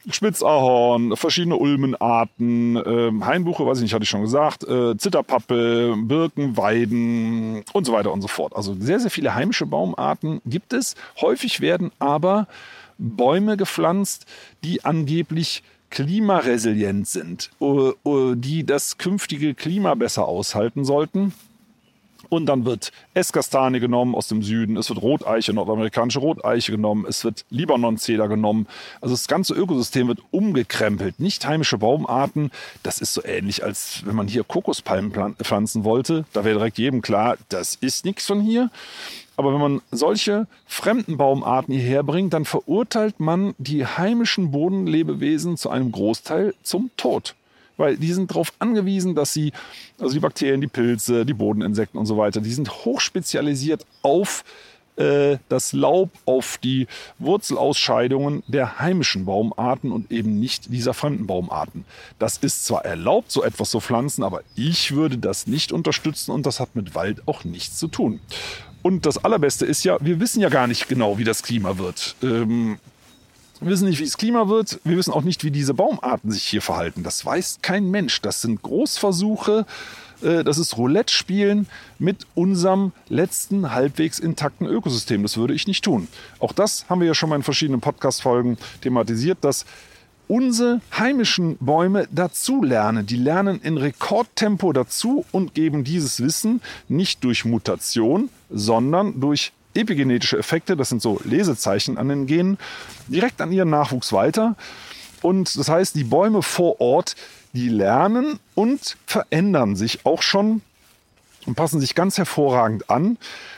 [0.10, 6.58] Spitzahorn, verschiedene Ulmenarten, äh, Hainbuche, weiß ich nicht, hatte ich schon gesagt, äh, Zitterpappe, Birken,
[6.58, 8.56] Weiden und so weiter und so fort.
[8.56, 10.96] Also sehr, sehr viele heimische Baumarten gibt es.
[11.22, 12.48] Häufig werden aber
[12.98, 14.26] Bäume gepflanzt,
[14.64, 21.34] die angeblich klimaresilient sind, die das künftige Klima besser aushalten sollten.
[22.30, 27.24] Und dann wird Esskastanie genommen aus dem Süden, es wird Roteiche, nordamerikanische Roteiche genommen, es
[27.24, 28.68] wird Libanon-Zeder genommen.
[29.02, 31.20] Also das ganze Ökosystem wird umgekrempelt.
[31.20, 32.52] Nicht heimische Baumarten,
[32.84, 36.26] das ist so ähnlich, als wenn man hier Kokospalmen pflanzen wollte.
[36.34, 38.70] Da wäre direkt jedem klar, das ist nichts von hier.
[39.38, 45.70] Aber wenn man solche fremden Baumarten hierher bringt, dann verurteilt man die heimischen Bodenlebewesen zu
[45.70, 47.36] einem Großteil zum Tod
[47.78, 49.52] weil die sind darauf angewiesen, dass sie,
[50.00, 54.44] also die Bakterien, die Pilze, die Bodeninsekten und so weiter, die sind hochspezialisiert auf
[54.98, 56.88] äh, das Laub, auf die
[57.20, 61.86] Wurzelausscheidungen der heimischen Baumarten und eben nicht dieser fremden Baumarten.
[62.20, 66.46] Das ist zwar erlaubt, so etwas zu pflanzen, aber ich würde das nicht unterstützen und
[66.46, 68.20] das hat mit Wald auch nichts zu tun.
[68.82, 72.16] Und das Allerbeste ist ja, wir wissen ja gar nicht genau, wie das Klima wird.
[72.22, 72.78] Ähm,
[73.62, 74.80] wir wissen nicht, wie das Klima wird.
[74.84, 77.04] Wir wissen auch nicht, wie diese Baumarten sich hier verhalten.
[77.04, 78.22] Das weiß kein Mensch.
[78.22, 79.66] Das sind Großversuche.
[80.22, 81.68] Äh, das ist Roulette spielen
[82.00, 85.24] mit unserem letzten halbwegs intakten Ökosystem.
[85.24, 86.08] Das würde ich nicht tun.
[86.40, 89.66] Auch das haben wir ja schon mal in verschiedenen Podcast-Folgen thematisiert, dass
[90.28, 93.06] unsere heimischen Bäume dazu lernen.
[93.06, 100.38] Die lernen in Rekordtempo dazu und geben dieses Wissen nicht durch Mutation, sondern durch epigenetische
[100.38, 102.58] Effekte, das sind so Lesezeichen an den Genen,
[103.08, 104.56] direkt an ihren Nachwuchs weiter.
[105.22, 107.16] Und das heißt, die Bäume vor Ort,
[107.54, 110.62] die lernen und verändern sich auch schon
[111.46, 113.18] und passen sich ganz hervorragend an.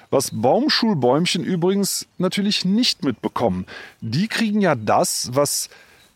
[0.10, 3.66] Was Baumschulbäumchen übrigens natürlich nicht mitbekommen.
[4.02, 5.70] Die kriegen ja das, was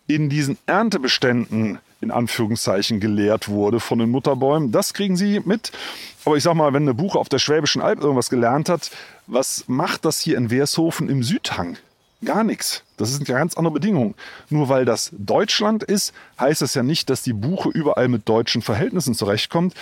[0.08, 4.72] in diesen Erntebeständen in Anführungszeichen gelehrt wurde von den Mutterbäumen.
[4.72, 5.72] Das kriegen sie mit.
[6.26, 8.92] Aber ich sag mal, wenn eine Buche auf der Schwäbischen Alb irgendwas gelernt hat,
[9.28, 11.78] was macht das hier in Wershofen im Südhang?
[12.24, 12.84] Gar nichts.
[12.98, 14.14] Das sind ja ganz andere Bedingungen.
[14.50, 18.62] Nur weil das Deutschland ist, heißt das ja nicht, dass die Buche überall mit deutschen
[18.62, 19.74] Verhältnissen zurechtkommt.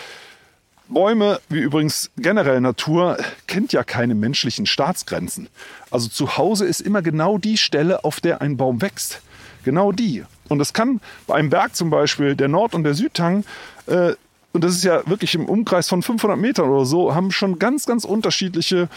[0.87, 5.47] Bäume, wie übrigens generell Natur, kennt ja keine menschlichen Staatsgrenzen.
[5.91, 9.21] Also zu Hause ist immer genau die Stelle, auf der ein Baum wächst.
[9.63, 10.23] Genau die.
[10.49, 13.45] Und es kann bei einem Berg zum Beispiel, der Nord- und der Südhang,
[13.87, 14.13] äh,
[14.51, 17.85] und das ist ja wirklich im Umkreis von 500 Metern oder so, haben schon ganz,
[17.85, 18.89] ganz unterschiedliche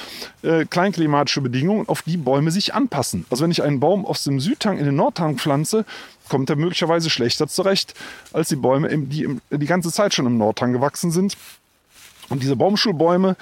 [0.42, 3.26] äh, kleinklimatische Bedingungen, auf die Bäume sich anpassen.
[3.28, 5.84] Also wenn ich einen Baum aus dem Südhang in den Nordhang pflanze,
[6.30, 7.92] kommt er möglicherweise schlechter zurecht
[8.32, 11.36] als die Bäume, die im, die ganze Zeit schon im Nordhang gewachsen sind.
[12.30, 13.36] Und diese Baumschulbäume,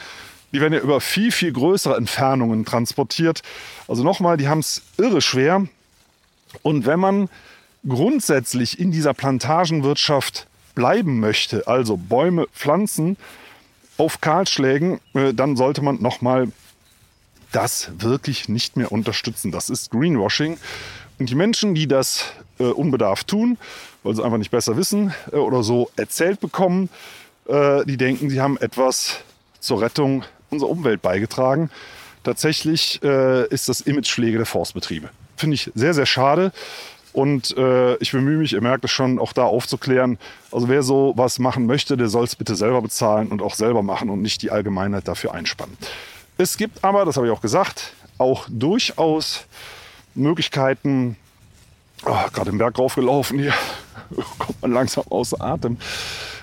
[0.53, 3.43] die werden ja über viel, viel größere Entfernungen transportiert.
[3.87, 5.67] Also nochmal, die haben es irre schwer.
[6.63, 7.29] Und wenn man
[7.87, 13.17] grundsätzlich in dieser Plantagenwirtschaft bleiben möchte, also Bäume pflanzen
[13.97, 16.49] auf Kahlschlägen, äh, dann sollte man nochmal
[17.53, 19.51] das wirklich nicht mehr unterstützen.
[19.51, 20.59] Das ist Greenwashing.
[21.19, 23.59] Und die Menschen, die das äh, unbedarft tun,
[24.03, 26.89] weil sie einfach nicht besser wissen äh, oder so erzählt bekommen,
[27.47, 29.17] äh, die denken, sie haben etwas
[29.59, 31.71] zur Rettung unserer Umwelt beigetragen.
[32.25, 35.11] Tatsächlich äh, ist das Image-Schläge der Forstbetriebe.
[35.37, 36.53] Finde ich sehr, sehr schade.
[37.13, 40.19] Und äh, ich bemühe mich, ihr merkt es schon, auch da aufzuklären.
[40.53, 43.83] Also wer so was machen möchte, der soll es bitte selber bezahlen und auch selber
[43.83, 45.77] machen und nicht die Allgemeinheit dafür einspannen.
[46.39, 49.47] Es gibt aber, das habe ich auch gesagt, auch durchaus
[50.15, 51.17] Möglichkeiten,
[52.05, 53.55] oh, gerade im Berg raufgelaufen hier,
[54.39, 55.79] kommt man langsam außer Atem,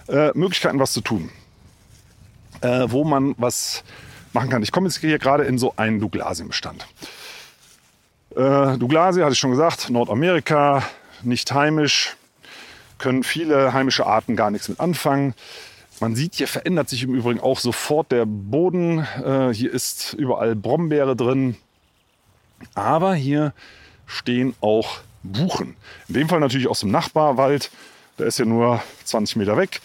[0.09, 1.29] äh, Möglichkeiten, was zu tun.
[2.61, 3.83] Äh, wo man was
[4.33, 4.63] machen kann.
[4.63, 6.87] Ich komme jetzt hier gerade in so einen Douglasienbestand.
[8.37, 10.83] Äh, Douglasie, hatte ich schon gesagt, Nordamerika,
[11.23, 12.17] nicht heimisch,
[12.99, 15.33] können viele heimische Arten gar nichts mit anfangen.
[15.99, 18.99] Man sieht, hier verändert sich im Übrigen auch sofort der Boden.
[19.25, 21.57] Äh, hier ist überall Brombeere drin.
[22.75, 23.53] Aber hier
[24.05, 25.75] stehen auch Buchen.
[26.07, 27.71] In dem Fall natürlich aus dem Nachbarwald.
[28.19, 29.81] Der ist ja nur 20 Meter weg.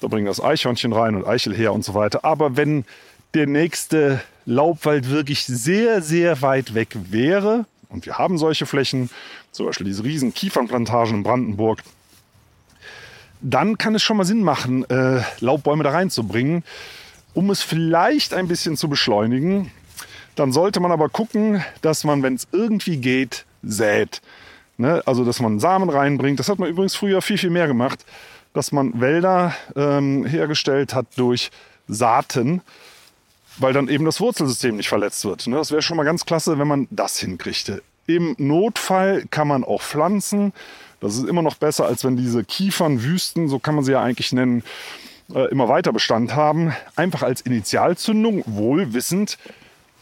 [0.00, 2.24] Da bringen das Eichhörnchen rein und Eichel her und so weiter.
[2.24, 2.84] Aber wenn
[3.34, 9.10] der nächste Laubwald wirklich sehr, sehr weit weg wäre, und wir haben solche Flächen,
[9.52, 11.82] zum Beispiel diese riesen Kiefernplantagen in Brandenburg,
[13.40, 16.64] dann kann es schon mal Sinn machen, äh, Laubbäume da reinzubringen,
[17.34, 19.70] um es vielleicht ein bisschen zu beschleunigen.
[20.34, 24.20] Dann sollte man aber gucken, dass man, wenn es irgendwie geht, sät.
[24.78, 25.02] Ne?
[25.06, 26.38] Also, dass man Samen reinbringt.
[26.38, 28.04] Das hat man übrigens früher viel, viel mehr gemacht,
[28.52, 31.50] dass man Wälder ähm, hergestellt hat durch
[31.88, 32.62] Saaten
[33.58, 35.46] weil dann eben das Wurzelsystem nicht verletzt wird.
[35.46, 35.56] Ne?
[35.56, 37.82] Das wäre schon mal ganz klasse, wenn man das hinkriegte.
[38.06, 40.52] Im Notfall kann man auch pflanzen.
[41.00, 44.32] Das ist immer noch besser, als wenn diese Kiefernwüsten, so kann man sie ja eigentlich
[44.32, 44.62] nennen,
[45.34, 46.72] äh, immer weiter Bestand haben.
[46.94, 49.38] Einfach als Initialzündung, wohl wissend,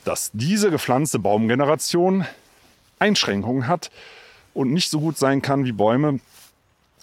[0.05, 2.27] dass diese gepflanzte Baumgeneration
[2.99, 3.91] Einschränkungen hat
[4.53, 6.21] und nicht so gut sein kann wie Bäume,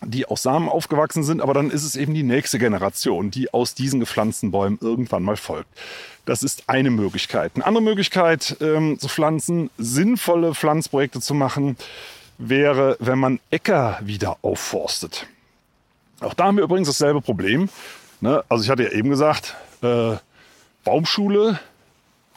[0.04, 3.76] die aus Samen aufgewachsen sind, aber dann ist es eben die nächste Generation, die aus
[3.76, 5.70] diesen gepflanzten Bäumen irgendwann mal folgt.
[6.26, 7.52] Das ist eine Möglichkeit.
[7.56, 11.78] Eine andere Möglichkeit ähm, zu pflanzen, sinnvolle Pflanzprojekte zu machen,
[12.38, 15.28] wäre, wenn man Äcker wieder aufforstet.
[16.20, 17.70] Auch da haben wir übrigens dasselbe Problem.
[18.20, 18.44] Ne?
[18.50, 20.16] Also ich hatte ja eben gesagt, äh,
[20.84, 21.60] Baumschule,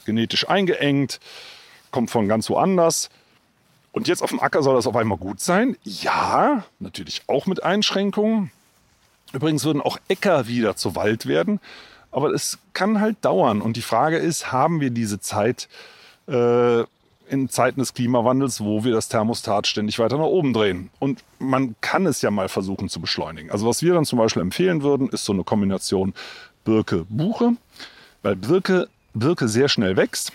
[0.04, 1.20] genetisch eingeengt,
[1.90, 3.08] kommt von ganz woanders.
[3.94, 5.76] Und jetzt auf dem Acker soll das auf einmal gut sein?
[5.84, 8.50] Ja, natürlich auch mit Einschränkungen.
[9.32, 11.60] Übrigens würden auch Äcker wieder zu Wald werden.
[12.10, 13.62] Aber es kann halt dauern.
[13.62, 15.68] Und die Frage ist, haben wir diese Zeit
[16.26, 16.80] äh,
[17.28, 20.90] in Zeiten des Klimawandels, wo wir das Thermostat ständig weiter nach oben drehen?
[20.98, 23.52] Und man kann es ja mal versuchen zu beschleunigen.
[23.52, 26.14] Also was wir dann zum Beispiel empfehlen würden, ist so eine Kombination
[26.64, 27.52] Birke-Buche,
[28.22, 30.32] weil Birke, Birke sehr schnell wächst.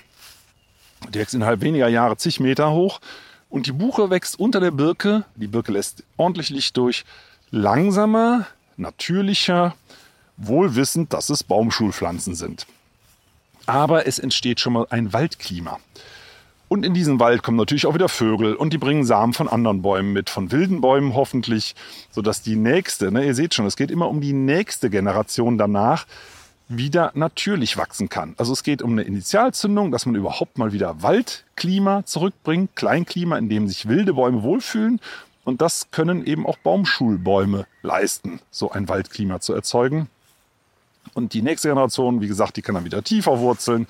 [1.09, 3.01] Die wächst innerhalb weniger Jahre zig Meter hoch.
[3.49, 5.25] Und die Buche wächst unter der Birke.
[5.35, 7.03] Die Birke lässt ordentlich Licht durch.
[7.51, 8.45] Langsamer,
[8.77, 9.75] natürlicher,
[10.37, 12.67] wohl wissend, dass es Baumschulpflanzen sind.
[13.65, 15.79] Aber es entsteht schon mal ein Waldklima.
[16.67, 19.81] Und in diesen Wald kommen natürlich auch wieder Vögel und die bringen Samen von anderen
[19.81, 21.73] Bäumen mit, von wilden Bäumen hoffentlich,
[22.11, 26.05] sodass die nächste, ne, ihr seht schon, es geht immer um die nächste Generation danach,
[26.69, 28.35] wieder natürlich wachsen kann.
[28.37, 33.49] Also es geht um eine Initialzündung, dass man überhaupt mal wieder Waldklima zurückbringt, Kleinklima, in
[33.49, 35.01] dem sich wilde Bäume wohlfühlen.
[35.43, 40.07] Und das können eben auch Baumschulbäume leisten, so ein Waldklima zu erzeugen.
[41.15, 43.87] Und die nächste Generation, wie gesagt, die kann dann wieder tiefer wurzeln.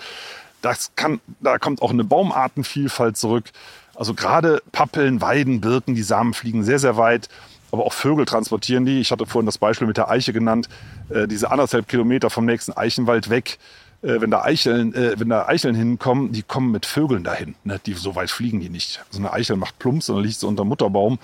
[0.61, 3.51] Das kann, da kommt auch eine Baumartenvielfalt zurück.
[3.93, 7.27] Also gerade Pappeln, Weiden, Birken, die Samen fliegen sehr, sehr weit
[7.71, 8.99] aber auch Vögel transportieren die.
[8.99, 10.69] Ich hatte vorhin das Beispiel mit der Eiche genannt.
[11.10, 13.60] Äh, diese anderthalb Kilometer vom nächsten Eichenwald weg,
[14.01, 17.55] äh, wenn, da Eicheln, äh, wenn da Eicheln hinkommen, die kommen mit Vögeln dahin.
[17.63, 17.79] Ne?
[17.86, 19.03] Die, so weit fliegen die nicht.
[19.10, 21.19] So eine Eichel macht Plumps und dann liegt sie unter Mutterbaum.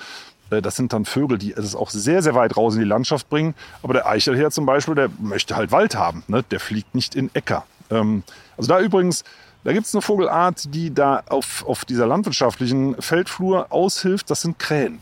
[0.49, 3.29] Äh, das sind dann Vögel, die es auch sehr, sehr weit raus in die Landschaft
[3.29, 3.55] bringen.
[3.81, 6.23] Aber der Eichelherr zum Beispiel, der möchte halt Wald haben.
[6.27, 6.43] Ne?
[6.51, 7.65] Der fliegt nicht in Äcker.
[7.89, 8.23] Ähm,
[8.57, 9.23] also da übrigens,
[9.63, 14.29] da gibt es eine Vogelart, die da auf, auf dieser landwirtschaftlichen Feldflur aushilft.
[14.29, 14.99] Das sind Krähen.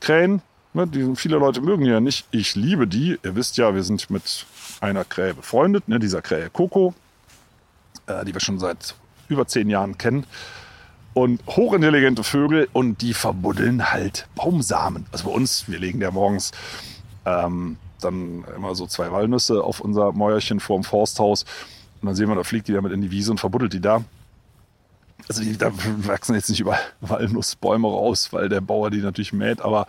[0.00, 0.42] Krähen
[0.74, 2.26] Ne, die, viele Leute mögen ja nicht.
[2.32, 3.18] Ich liebe die.
[3.22, 4.44] Ihr wisst ja, wir sind mit
[4.80, 6.94] einer Krähe befreundet, ne, dieser Krähe Coco,
[8.06, 8.96] äh, die wir schon seit
[9.28, 10.26] über zehn Jahren kennen.
[11.14, 15.06] Und hochintelligente Vögel und die verbuddeln halt Baumsamen.
[15.12, 16.50] Also bei uns, wir legen ja morgens
[17.24, 21.44] ähm, dann immer so zwei Walnüsse auf unser Mäuerchen vorm Forsthaus.
[22.02, 24.02] Und dann sehen wir, da fliegt die damit in die Wiese und verbuddelt die da.
[25.28, 29.62] Also die, da wachsen jetzt nicht über Walnussbäume raus, weil der Bauer die natürlich mäht,
[29.62, 29.86] aber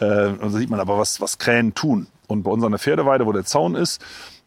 [0.00, 2.06] äh, und da sieht man aber, was, was Krähen tun.
[2.26, 4.00] Und bei uns an der Pferdeweide, wo der Zaun ist,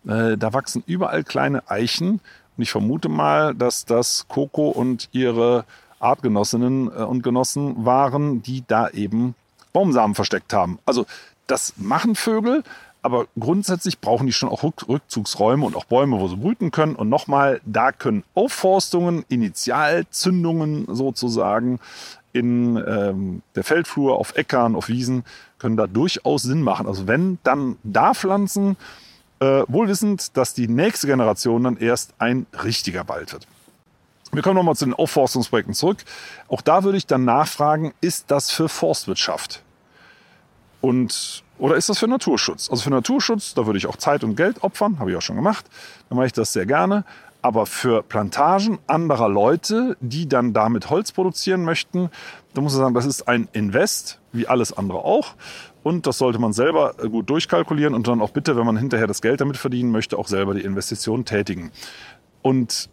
[0.08, 2.20] äh, da wachsen überall kleine Eichen.
[2.58, 5.66] Und ich vermute mal, dass das Coco und ihre
[6.00, 9.36] Artgenossinnen äh, und Genossen waren, die da eben
[9.72, 10.80] Baumsamen versteckt haben.
[10.86, 11.06] Also
[11.48, 12.64] das machen Vögel,
[13.04, 16.96] aber grundsätzlich brauchen die schon auch Rückzugsräume und auch Bäume, wo sie brüten können.
[16.96, 21.80] Und nochmal, da können Aufforstungen, Initialzündungen sozusagen
[22.32, 25.26] in ähm, der Feldflur, auf Äckern, auf Wiesen,
[25.60, 26.88] können da durchaus Sinn machen.
[26.88, 28.78] Also wenn, dann da pflanzen,
[29.40, 33.48] äh, wohlwissend, dass die nächste Generation dann erst ein richtiger Wald wird.
[34.32, 35.98] Wir kommen nochmal zu den Aufforstungsprojekten zurück.
[36.48, 39.62] Auch da würde ich dann nachfragen, ist das für Forstwirtschaft?
[40.82, 42.70] Und, oder ist das für Naturschutz?
[42.70, 45.36] Also für Naturschutz, da würde ich auch Zeit und Geld opfern, habe ich auch schon
[45.36, 45.66] gemacht.
[46.10, 47.06] Dann mache ich das sehr gerne.
[47.42, 52.10] Aber für Plantagen anderer Leute, die dann damit Holz produzieren möchten,
[52.54, 55.36] da muss man sagen, das ist ein Invest, wie alles andere auch.
[55.84, 59.22] Und das sollte man selber gut durchkalkulieren und dann auch bitte, wenn man hinterher das
[59.22, 61.72] Geld damit verdienen möchte, auch selber die Investition tätigen.
[62.42, 62.90] Und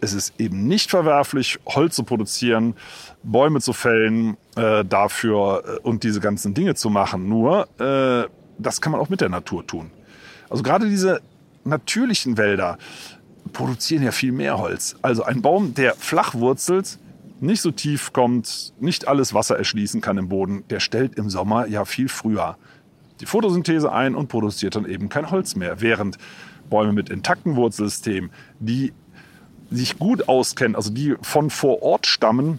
[0.00, 2.74] es ist eben nicht verwerflich, Holz zu produzieren,
[3.22, 7.28] Bäume zu fällen, äh, dafür äh, und diese ganzen Dinge zu machen.
[7.28, 8.28] Nur, äh,
[8.58, 9.90] das kann man auch mit der Natur tun.
[10.48, 11.20] Also gerade diese
[11.64, 12.78] natürlichen Wälder,
[13.52, 14.96] produzieren ja viel mehr Holz.
[15.02, 16.98] Also ein Baum, der flach wurzelt,
[17.40, 21.66] nicht so tief kommt, nicht alles Wasser erschließen kann im Boden, der stellt im Sommer
[21.66, 22.56] ja viel früher
[23.20, 25.80] die Photosynthese ein und produziert dann eben kein Holz mehr.
[25.80, 26.18] Während
[26.68, 28.92] Bäume mit intakten Wurzelsystemen, die
[29.70, 32.58] sich gut auskennen, also die von vor Ort stammen,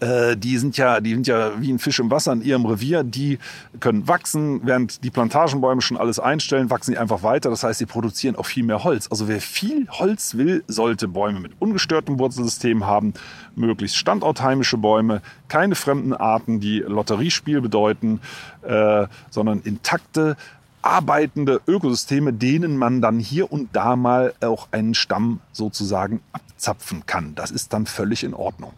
[0.00, 3.04] äh, die sind ja, die sind ja wie ein Fisch im Wasser in ihrem Revier.
[3.04, 3.38] Die
[3.80, 7.50] können wachsen, während die Plantagenbäume schon alles einstellen, wachsen die einfach weiter.
[7.50, 9.08] Das heißt, sie produzieren auch viel mehr Holz.
[9.10, 13.14] Also wer viel Holz will, sollte Bäume mit ungestörtem Wurzelsystem haben,
[13.54, 18.20] möglichst standortheimische Bäume, keine fremden Arten, die Lotteriespiel bedeuten,
[18.62, 20.36] äh, sondern intakte,
[20.84, 27.34] arbeitende Ökosysteme, denen man dann hier und da mal auch einen Stamm sozusagen abzapfen kann.
[27.34, 28.74] Das ist dann völlig in Ordnung.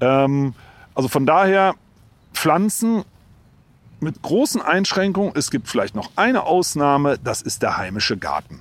[0.00, 0.54] Ähm,
[0.94, 1.74] also von daher,
[2.32, 3.04] Pflanzen
[4.00, 5.32] mit großen Einschränkungen.
[5.36, 8.60] Es gibt vielleicht noch eine Ausnahme, das ist der heimische Garten.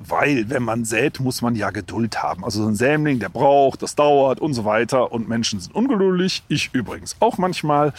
[0.00, 2.44] Weil, wenn man sät, muss man ja Geduld haben.
[2.44, 5.12] Also so ein Sämling, der braucht, das dauert und so weiter.
[5.12, 6.42] Und Menschen sind ungeduldig.
[6.48, 7.92] Ich übrigens auch manchmal.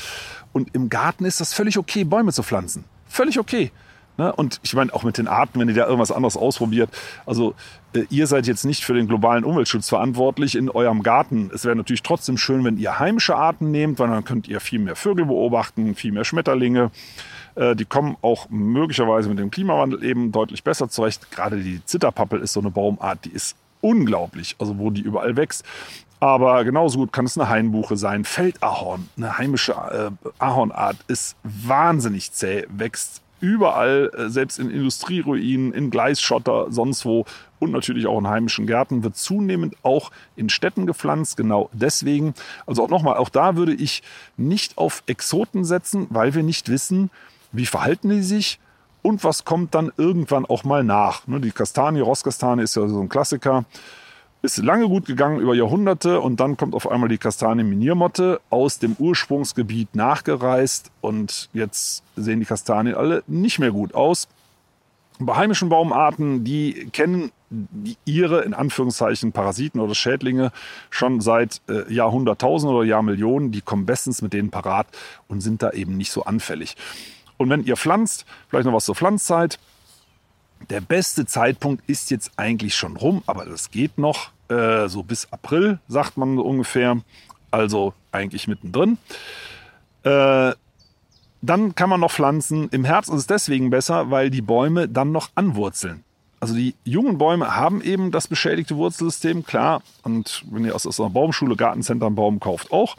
[0.51, 2.85] Und im Garten ist das völlig okay, Bäume zu pflanzen.
[3.09, 3.71] Völlig okay.
[4.19, 4.33] Ne?
[4.33, 6.89] Und ich meine, auch mit den Arten, wenn ihr da irgendwas anderes ausprobiert.
[7.25, 7.55] Also
[7.93, 11.49] äh, ihr seid jetzt nicht für den globalen Umweltschutz verantwortlich in eurem Garten.
[11.53, 14.79] Es wäre natürlich trotzdem schön, wenn ihr heimische Arten nehmt, weil dann könnt ihr viel
[14.79, 16.91] mehr Vögel beobachten, viel mehr Schmetterlinge.
[17.55, 21.31] Äh, die kommen auch möglicherweise mit dem Klimawandel eben deutlich besser zurecht.
[21.31, 25.63] Gerade die Zitterpappel ist so eine Baumart, die ist unglaublich, also wo die überall wächst.
[26.19, 28.25] Aber genauso gut kann es eine Hainbuche sein.
[28.25, 35.91] Feldahorn, eine heimische äh, Ahornart, ist wahnsinnig zäh, wächst überall, äh, selbst in Industrieruinen, in
[35.91, 37.25] Gleisschotter, sonst wo
[37.59, 41.37] und natürlich auch in heimischen Gärten, wird zunehmend auch in Städten gepflanzt.
[41.37, 42.33] Genau deswegen.
[42.65, 44.01] Also auch nochmal, auch da würde ich
[44.37, 47.09] nicht auf Exoten setzen, weil wir nicht wissen,
[47.51, 48.59] wie verhalten die sich
[49.01, 51.27] und was kommt dann irgendwann auch mal nach.
[51.27, 53.65] Ne, die Kastanie, Rosskastanie ist ja so ein Klassiker.
[54.41, 58.95] Ist lange gut gegangen über Jahrhunderte und dann kommt auf einmal die Kastanie-Miniermotte aus dem
[58.97, 64.29] Ursprungsgebiet nachgereist und jetzt sehen die Kastanien alle nicht mehr gut aus.
[65.19, 70.51] Bei heimischen Baumarten, die kennen die ihre, in Anführungszeichen, Parasiten oder Schädlinge
[70.89, 73.51] schon seit äh, Jahrhunderttausenden oder Jahrmillionen.
[73.51, 74.87] Die kommen bestens mit denen parat
[75.27, 76.77] und sind da eben nicht so anfällig.
[77.37, 79.59] Und wenn ihr pflanzt, vielleicht noch was zur Pflanzzeit,
[80.69, 84.31] der beste Zeitpunkt ist jetzt eigentlich schon rum, aber das geht noch.
[84.49, 87.01] Äh, so bis April, sagt man so ungefähr.
[87.51, 88.97] Also eigentlich mittendrin.
[90.03, 90.53] Äh,
[91.41, 92.69] dann kann man noch pflanzen.
[92.69, 96.03] Im Herbst ist es deswegen besser, weil die Bäume dann noch anwurzeln.
[96.39, 99.81] Also die jungen Bäume haben eben das beschädigte Wurzelsystem, klar.
[100.03, 102.95] Und wenn ihr aus, aus einer Baumschule, Gartencenter einen Baum kauft, auch.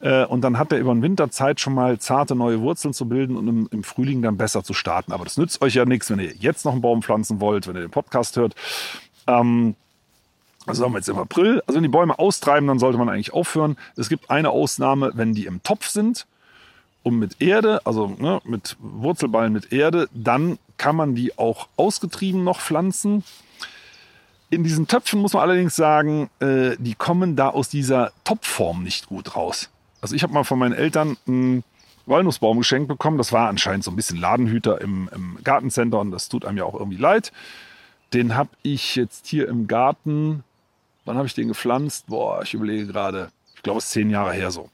[0.00, 3.08] Äh, und dann hat er über den Winter Zeit schon mal zarte neue Wurzeln zu
[3.08, 5.12] bilden und im, im, Frühling dann besser zu starten.
[5.12, 7.74] Aber das nützt euch ja nichts, wenn ihr jetzt noch einen Baum pflanzen wollt, wenn
[7.74, 8.54] ihr den Podcast hört.
[9.26, 9.74] Ähm,
[10.66, 11.62] also haben wir jetzt im April.
[11.66, 13.76] Also wenn die Bäume austreiben, dann sollte man eigentlich aufhören.
[13.96, 16.26] Es gibt eine Ausnahme, wenn die im Topf sind
[17.02, 22.44] und mit Erde, also ne, mit Wurzelballen mit Erde, dann kann man die auch ausgetrieben
[22.44, 23.24] noch pflanzen.
[24.50, 29.06] In diesen Töpfen muss man allerdings sagen, äh, die kommen da aus dieser Topfform nicht
[29.06, 29.70] gut raus.
[30.00, 31.64] Also ich habe mal von meinen Eltern einen
[32.06, 33.18] Walnussbaum geschenkt bekommen.
[33.18, 36.64] Das war anscheinend so ein bisschen Ladenhüter im, im Gartencenter und das tut einem ja
[36.64, 37.32] auch irgendwie leid.
[38.12, 40.42] Den habe ich jetzt hier im Garten,
[41.04, 42.06] wann habe ich den gepflanzt?
[42.06, 44.70] Boah, ich überlege gerade, ich glaube es ist zehn Jahre her so.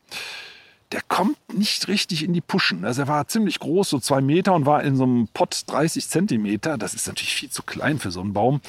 [0.93, 2.85] Der kommt nicht richtig in die Puschen.
[2.85, 6.09] Also er war ziemlich groß, so zwei Meter und war in so einem Pott 30
[6.09, 6.79] Zentimeter.
[6.79, 8.61] Das ist natürlich viel zu klein für so einen Baum.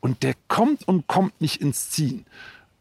[0.00, 2.24] Und der kommt und kommt nicht ins Ziehen.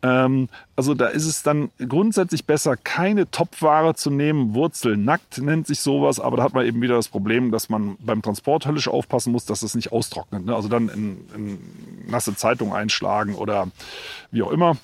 [0.04, 4.54] Ähm, also da ist es dann grundsätzlich besser, keine Topware zu nehmen.
[4.54, 8.22] Wurzelnackt nennt sich sowas, aber da hat man eben wieder das Problem, dass man beim
[8.22, 10.46] Transport höllisch aufpassen muss, dass es nicht austrocknet.
[10.46, 10.56] Ne?
[10.56, 11.60] Also dann in, in
[12.08, 13.68] nasse Zeitung einschlagen oder
[14.32, 14.78] wie auch immer.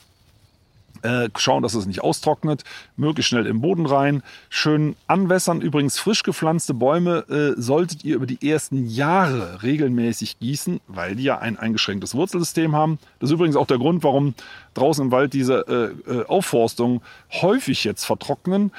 [1.04, 2.64] Äh, schauen, dass es nicht austrocknet,
[2.96, 5.60] möglichst schnell im Boden rein, schön anwässern.
[5.60, 11.24] Übrigens frisch gepflanzte Bäume äh, solltet ihr über die ersten Jahre regelmäßig gießen, weil die
[11.24, 13.00] ja ein eingeschränktes Wurzelsystem haben.
[13.20, 14.34] Das ist übrigens auch der Grund, warum
[14.76, 17.02] draußen im Wald diese äh, äh Aufforstung
[17.34, 18.72] häufig jetzt vertrocknen.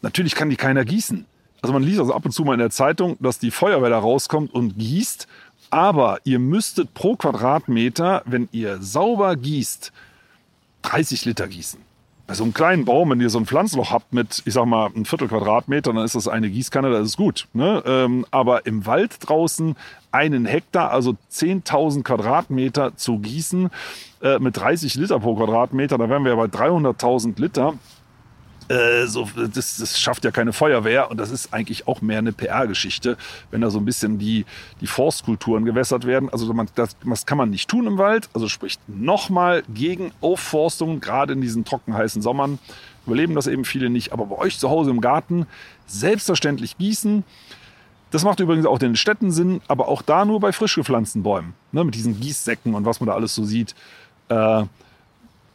[0.00, 1.26] Natürlich kann die keiner gießen.
[1.60, 3.98] Also man liest also ab und zu mal in der Zeitung, dass die Feuerwehr da
[3.98, 5.28] rauskommt und gießt.
[5.68, 9.92] Aber ihr müsstet pro Quadratmeter, wenn ihr sauber gießt,
[10.82, 11.80] 30 Liter gießen.
[12.26, 14.90] Bei so einem kleinen Baum, wenn ihr so ein Pflanzloch habt mit, ich sag mal,
[14.94, 17.48] ein Viertel Quadratmeter, dann ist das eine Gießkanne, das ist gut.
[17.52, 17.82] Ne?
[17.84, 19.74] Ähm, aber im Wald draußen
[20.12, 23.70] einen Hektar, also 10.000 Quadratmeter zu gießen
[24.22, 27.74] äh, mit 30 Liter pro Quadratmeter, da wären wir ja bei 300.000 Liter.
[28.68, 32.32] Äh, so, das, das schafft ja keine Feuerwehr und das ist eigentlich auch mehr eine
[32.32, 33.16] PR-Geschichte,
[33.50, 34.44] wenn da so ein bisschen die,
[34.80, 36.28] die Forstkulturen gewässert werden.
[36.30, 38.28] Also man, das, das kann man nicht tun im Wald.
[38.34, 42.58] Also spricht nochmal gegen Aufforstung, gerade in diesen trocken heißen Sommern.
[43.06, 44.12] Überleben das eben viele nicht.
[44.12, 45.46] Aber bei euch zu Hause im Garten
[45.86, 47.24] selbstverständlich gießen.
[48.10, 51.54] Das macht übrigens auch den Städten Sinn, aber auch da nur bei frisch gepflanzten Bäumen.
[51.72, 53.74] Ne, mit diesen Gießsäcken und was man da alles so sieht.
[54.28, 54.64] Äh,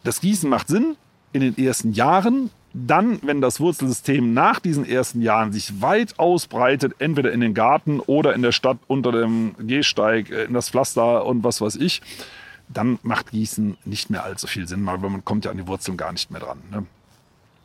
[0.04, 0.98] das Gießen macht Sinn
[1.34, 6.96] in den ersten Jahren, dann, wenn das Wurzelsystem nach diesen ersten Jahren sich weit ausbreitet,
[7.00, 11.26] entweder in den Garten oder in der Stadt unter dem Gehsteig, äh, in das Pflaster
[11.26, 12.02] und was weiß ich,
[12.70, 15.98] dann macht Gießen nicht mehr allzu viel Sinn, weil man kommt ja an die Wurzeln
[15.98, 16.60] gar nicht mehr dran.
[16.70, 16.86] Ne?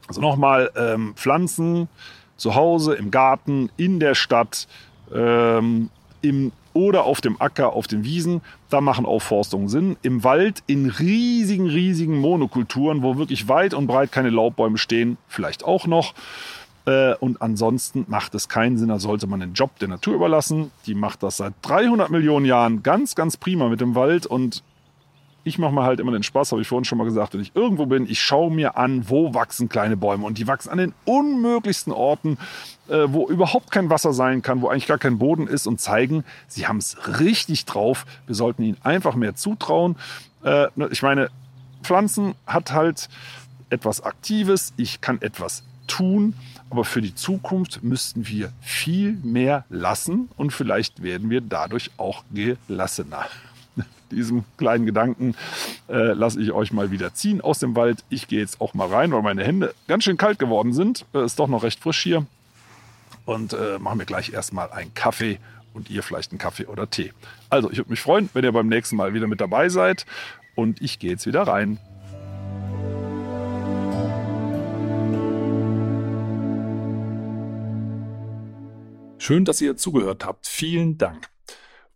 [0.07, 1.89] Also nochmal, ähm, Pflanzen
[2.37, 4.67] zu Hause, im Garten, in der Stadt,
[5.13, 5.91] ähm,
[6.23, 8.41] im oder auf dem Acker, auf den Wiesen.
[8.71, 9.97] Da machen Aufforstungen Sinn.
[10.03, 15.65] Im Wald in riesigen, riesigen Monokulturen, wo wirklich weit und breit keine Laubbäume stehen, vielleicht
[15.65, 16.15] auch noch.
[16.87, 20.71] Äh, und ansonsten macht es keinen Sinn, da sollte man den Job der Natur überlassen.
[20.87, 24.63] Die macht das seit 300 Millionen Jahren ganz, ganz prima mit dem Wald und
[25.45, 27.53] ich mache mir halt immer den Spaß, habe ich vorhin schon mal gesagt, wenn ich
[27.55, 30.25] irgendwo bin, ich schaue mir an, wo wachsen kleine Bäume.
[30.25, 32.39] Und die wachsen an den unmöglichsten Orten,
[32.93, 36.25] äh, wo überhaupt kein Wasser sein kann, wo eigentlich gar kein Boden ist und zeigen,
[36.47, 38.05] sie haben es richtig drauf.
[38.27, 39.97] Wir sollten ihnen einfach mehr zutrauen.
[40.45, 41.31] Äh, ne, ich meine,
[41.83, 43.09] Pflanzen hat halt
[43.71, 46.35] etwas Aktives, ich kann etwas tun,
[46.69, 52.25] aber für die Zukunft müssten wir viel mehr lassen und vielleicht werden wir dadurch auch
[52.33, 53.25] gelassener
[54.11, 55.35] diesem kleinen Gedanken
[55.89, 58.05] äh, lasse ich euch mal wieder ziehen aus dem Wald.
[58.11, 61.07] Ich gehe jetzt auch mal rein, weil meine Hände ganz schön kalt geworden sind.
[61.15, 62.27] Äh, ist doch noch recht frisch hier.
[63.25, 65.39] Und äh, mache mir gleich erstmal einen Kaffee
[65.75, 67.13] und ihr vielleicht einen Kaffee oder Tee.
[67.51, 70.07] Also, ich würde mich freuen, wenn ihr beim nächsten Mal wieder mit dabei seid.
[70.55, 71.79] Und ich gehe jetzt wieder rein.
[79.19, 80.49] Schön, dass ihr zugehört habt.
[80.49, 81.29] Vielen Dank.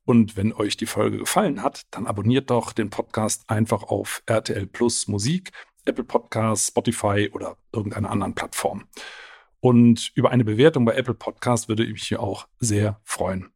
[0.05, 4.69] Und wenn euch die Folge gefallen hat, dann abonniert doch den Podcast einfach auf RTL
[4.69, 5.51] Plus Musik,
[5.85, 8.85] Apple Podcasts, Spotify oder irgendeiner anderen Plattform.
[9.61, 13.51] Und über eine Bewertung bei Apple Podcast würde ich mich hier auch sehr freuen.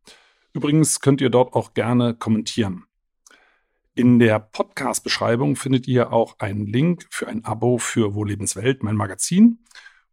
[0.52, 2.84] Übrigens könnt ihr dort auch gerne kommentieren.
[3.94, 8.96] In der Podcast-Beschreibung findet ihr auch einen Link für ein Abo für Wo Lebenswelt, mein
[8.96, 9.64] Magazin.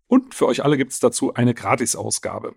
[0.07, 2.55] Und für euch alle gibt es dazu eine Gratisausgabe.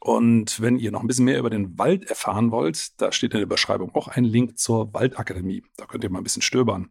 [0.00, 3.40] Und wenn ihr noch ein bisschen mehr über den Wald erfahren wollt, da steht in
[3.40, 5.64] der Beschreibung auch ein Link zur Waldakademie.
[5.76, 6.90] Da könnt ihr mal ein bisschen stöbern.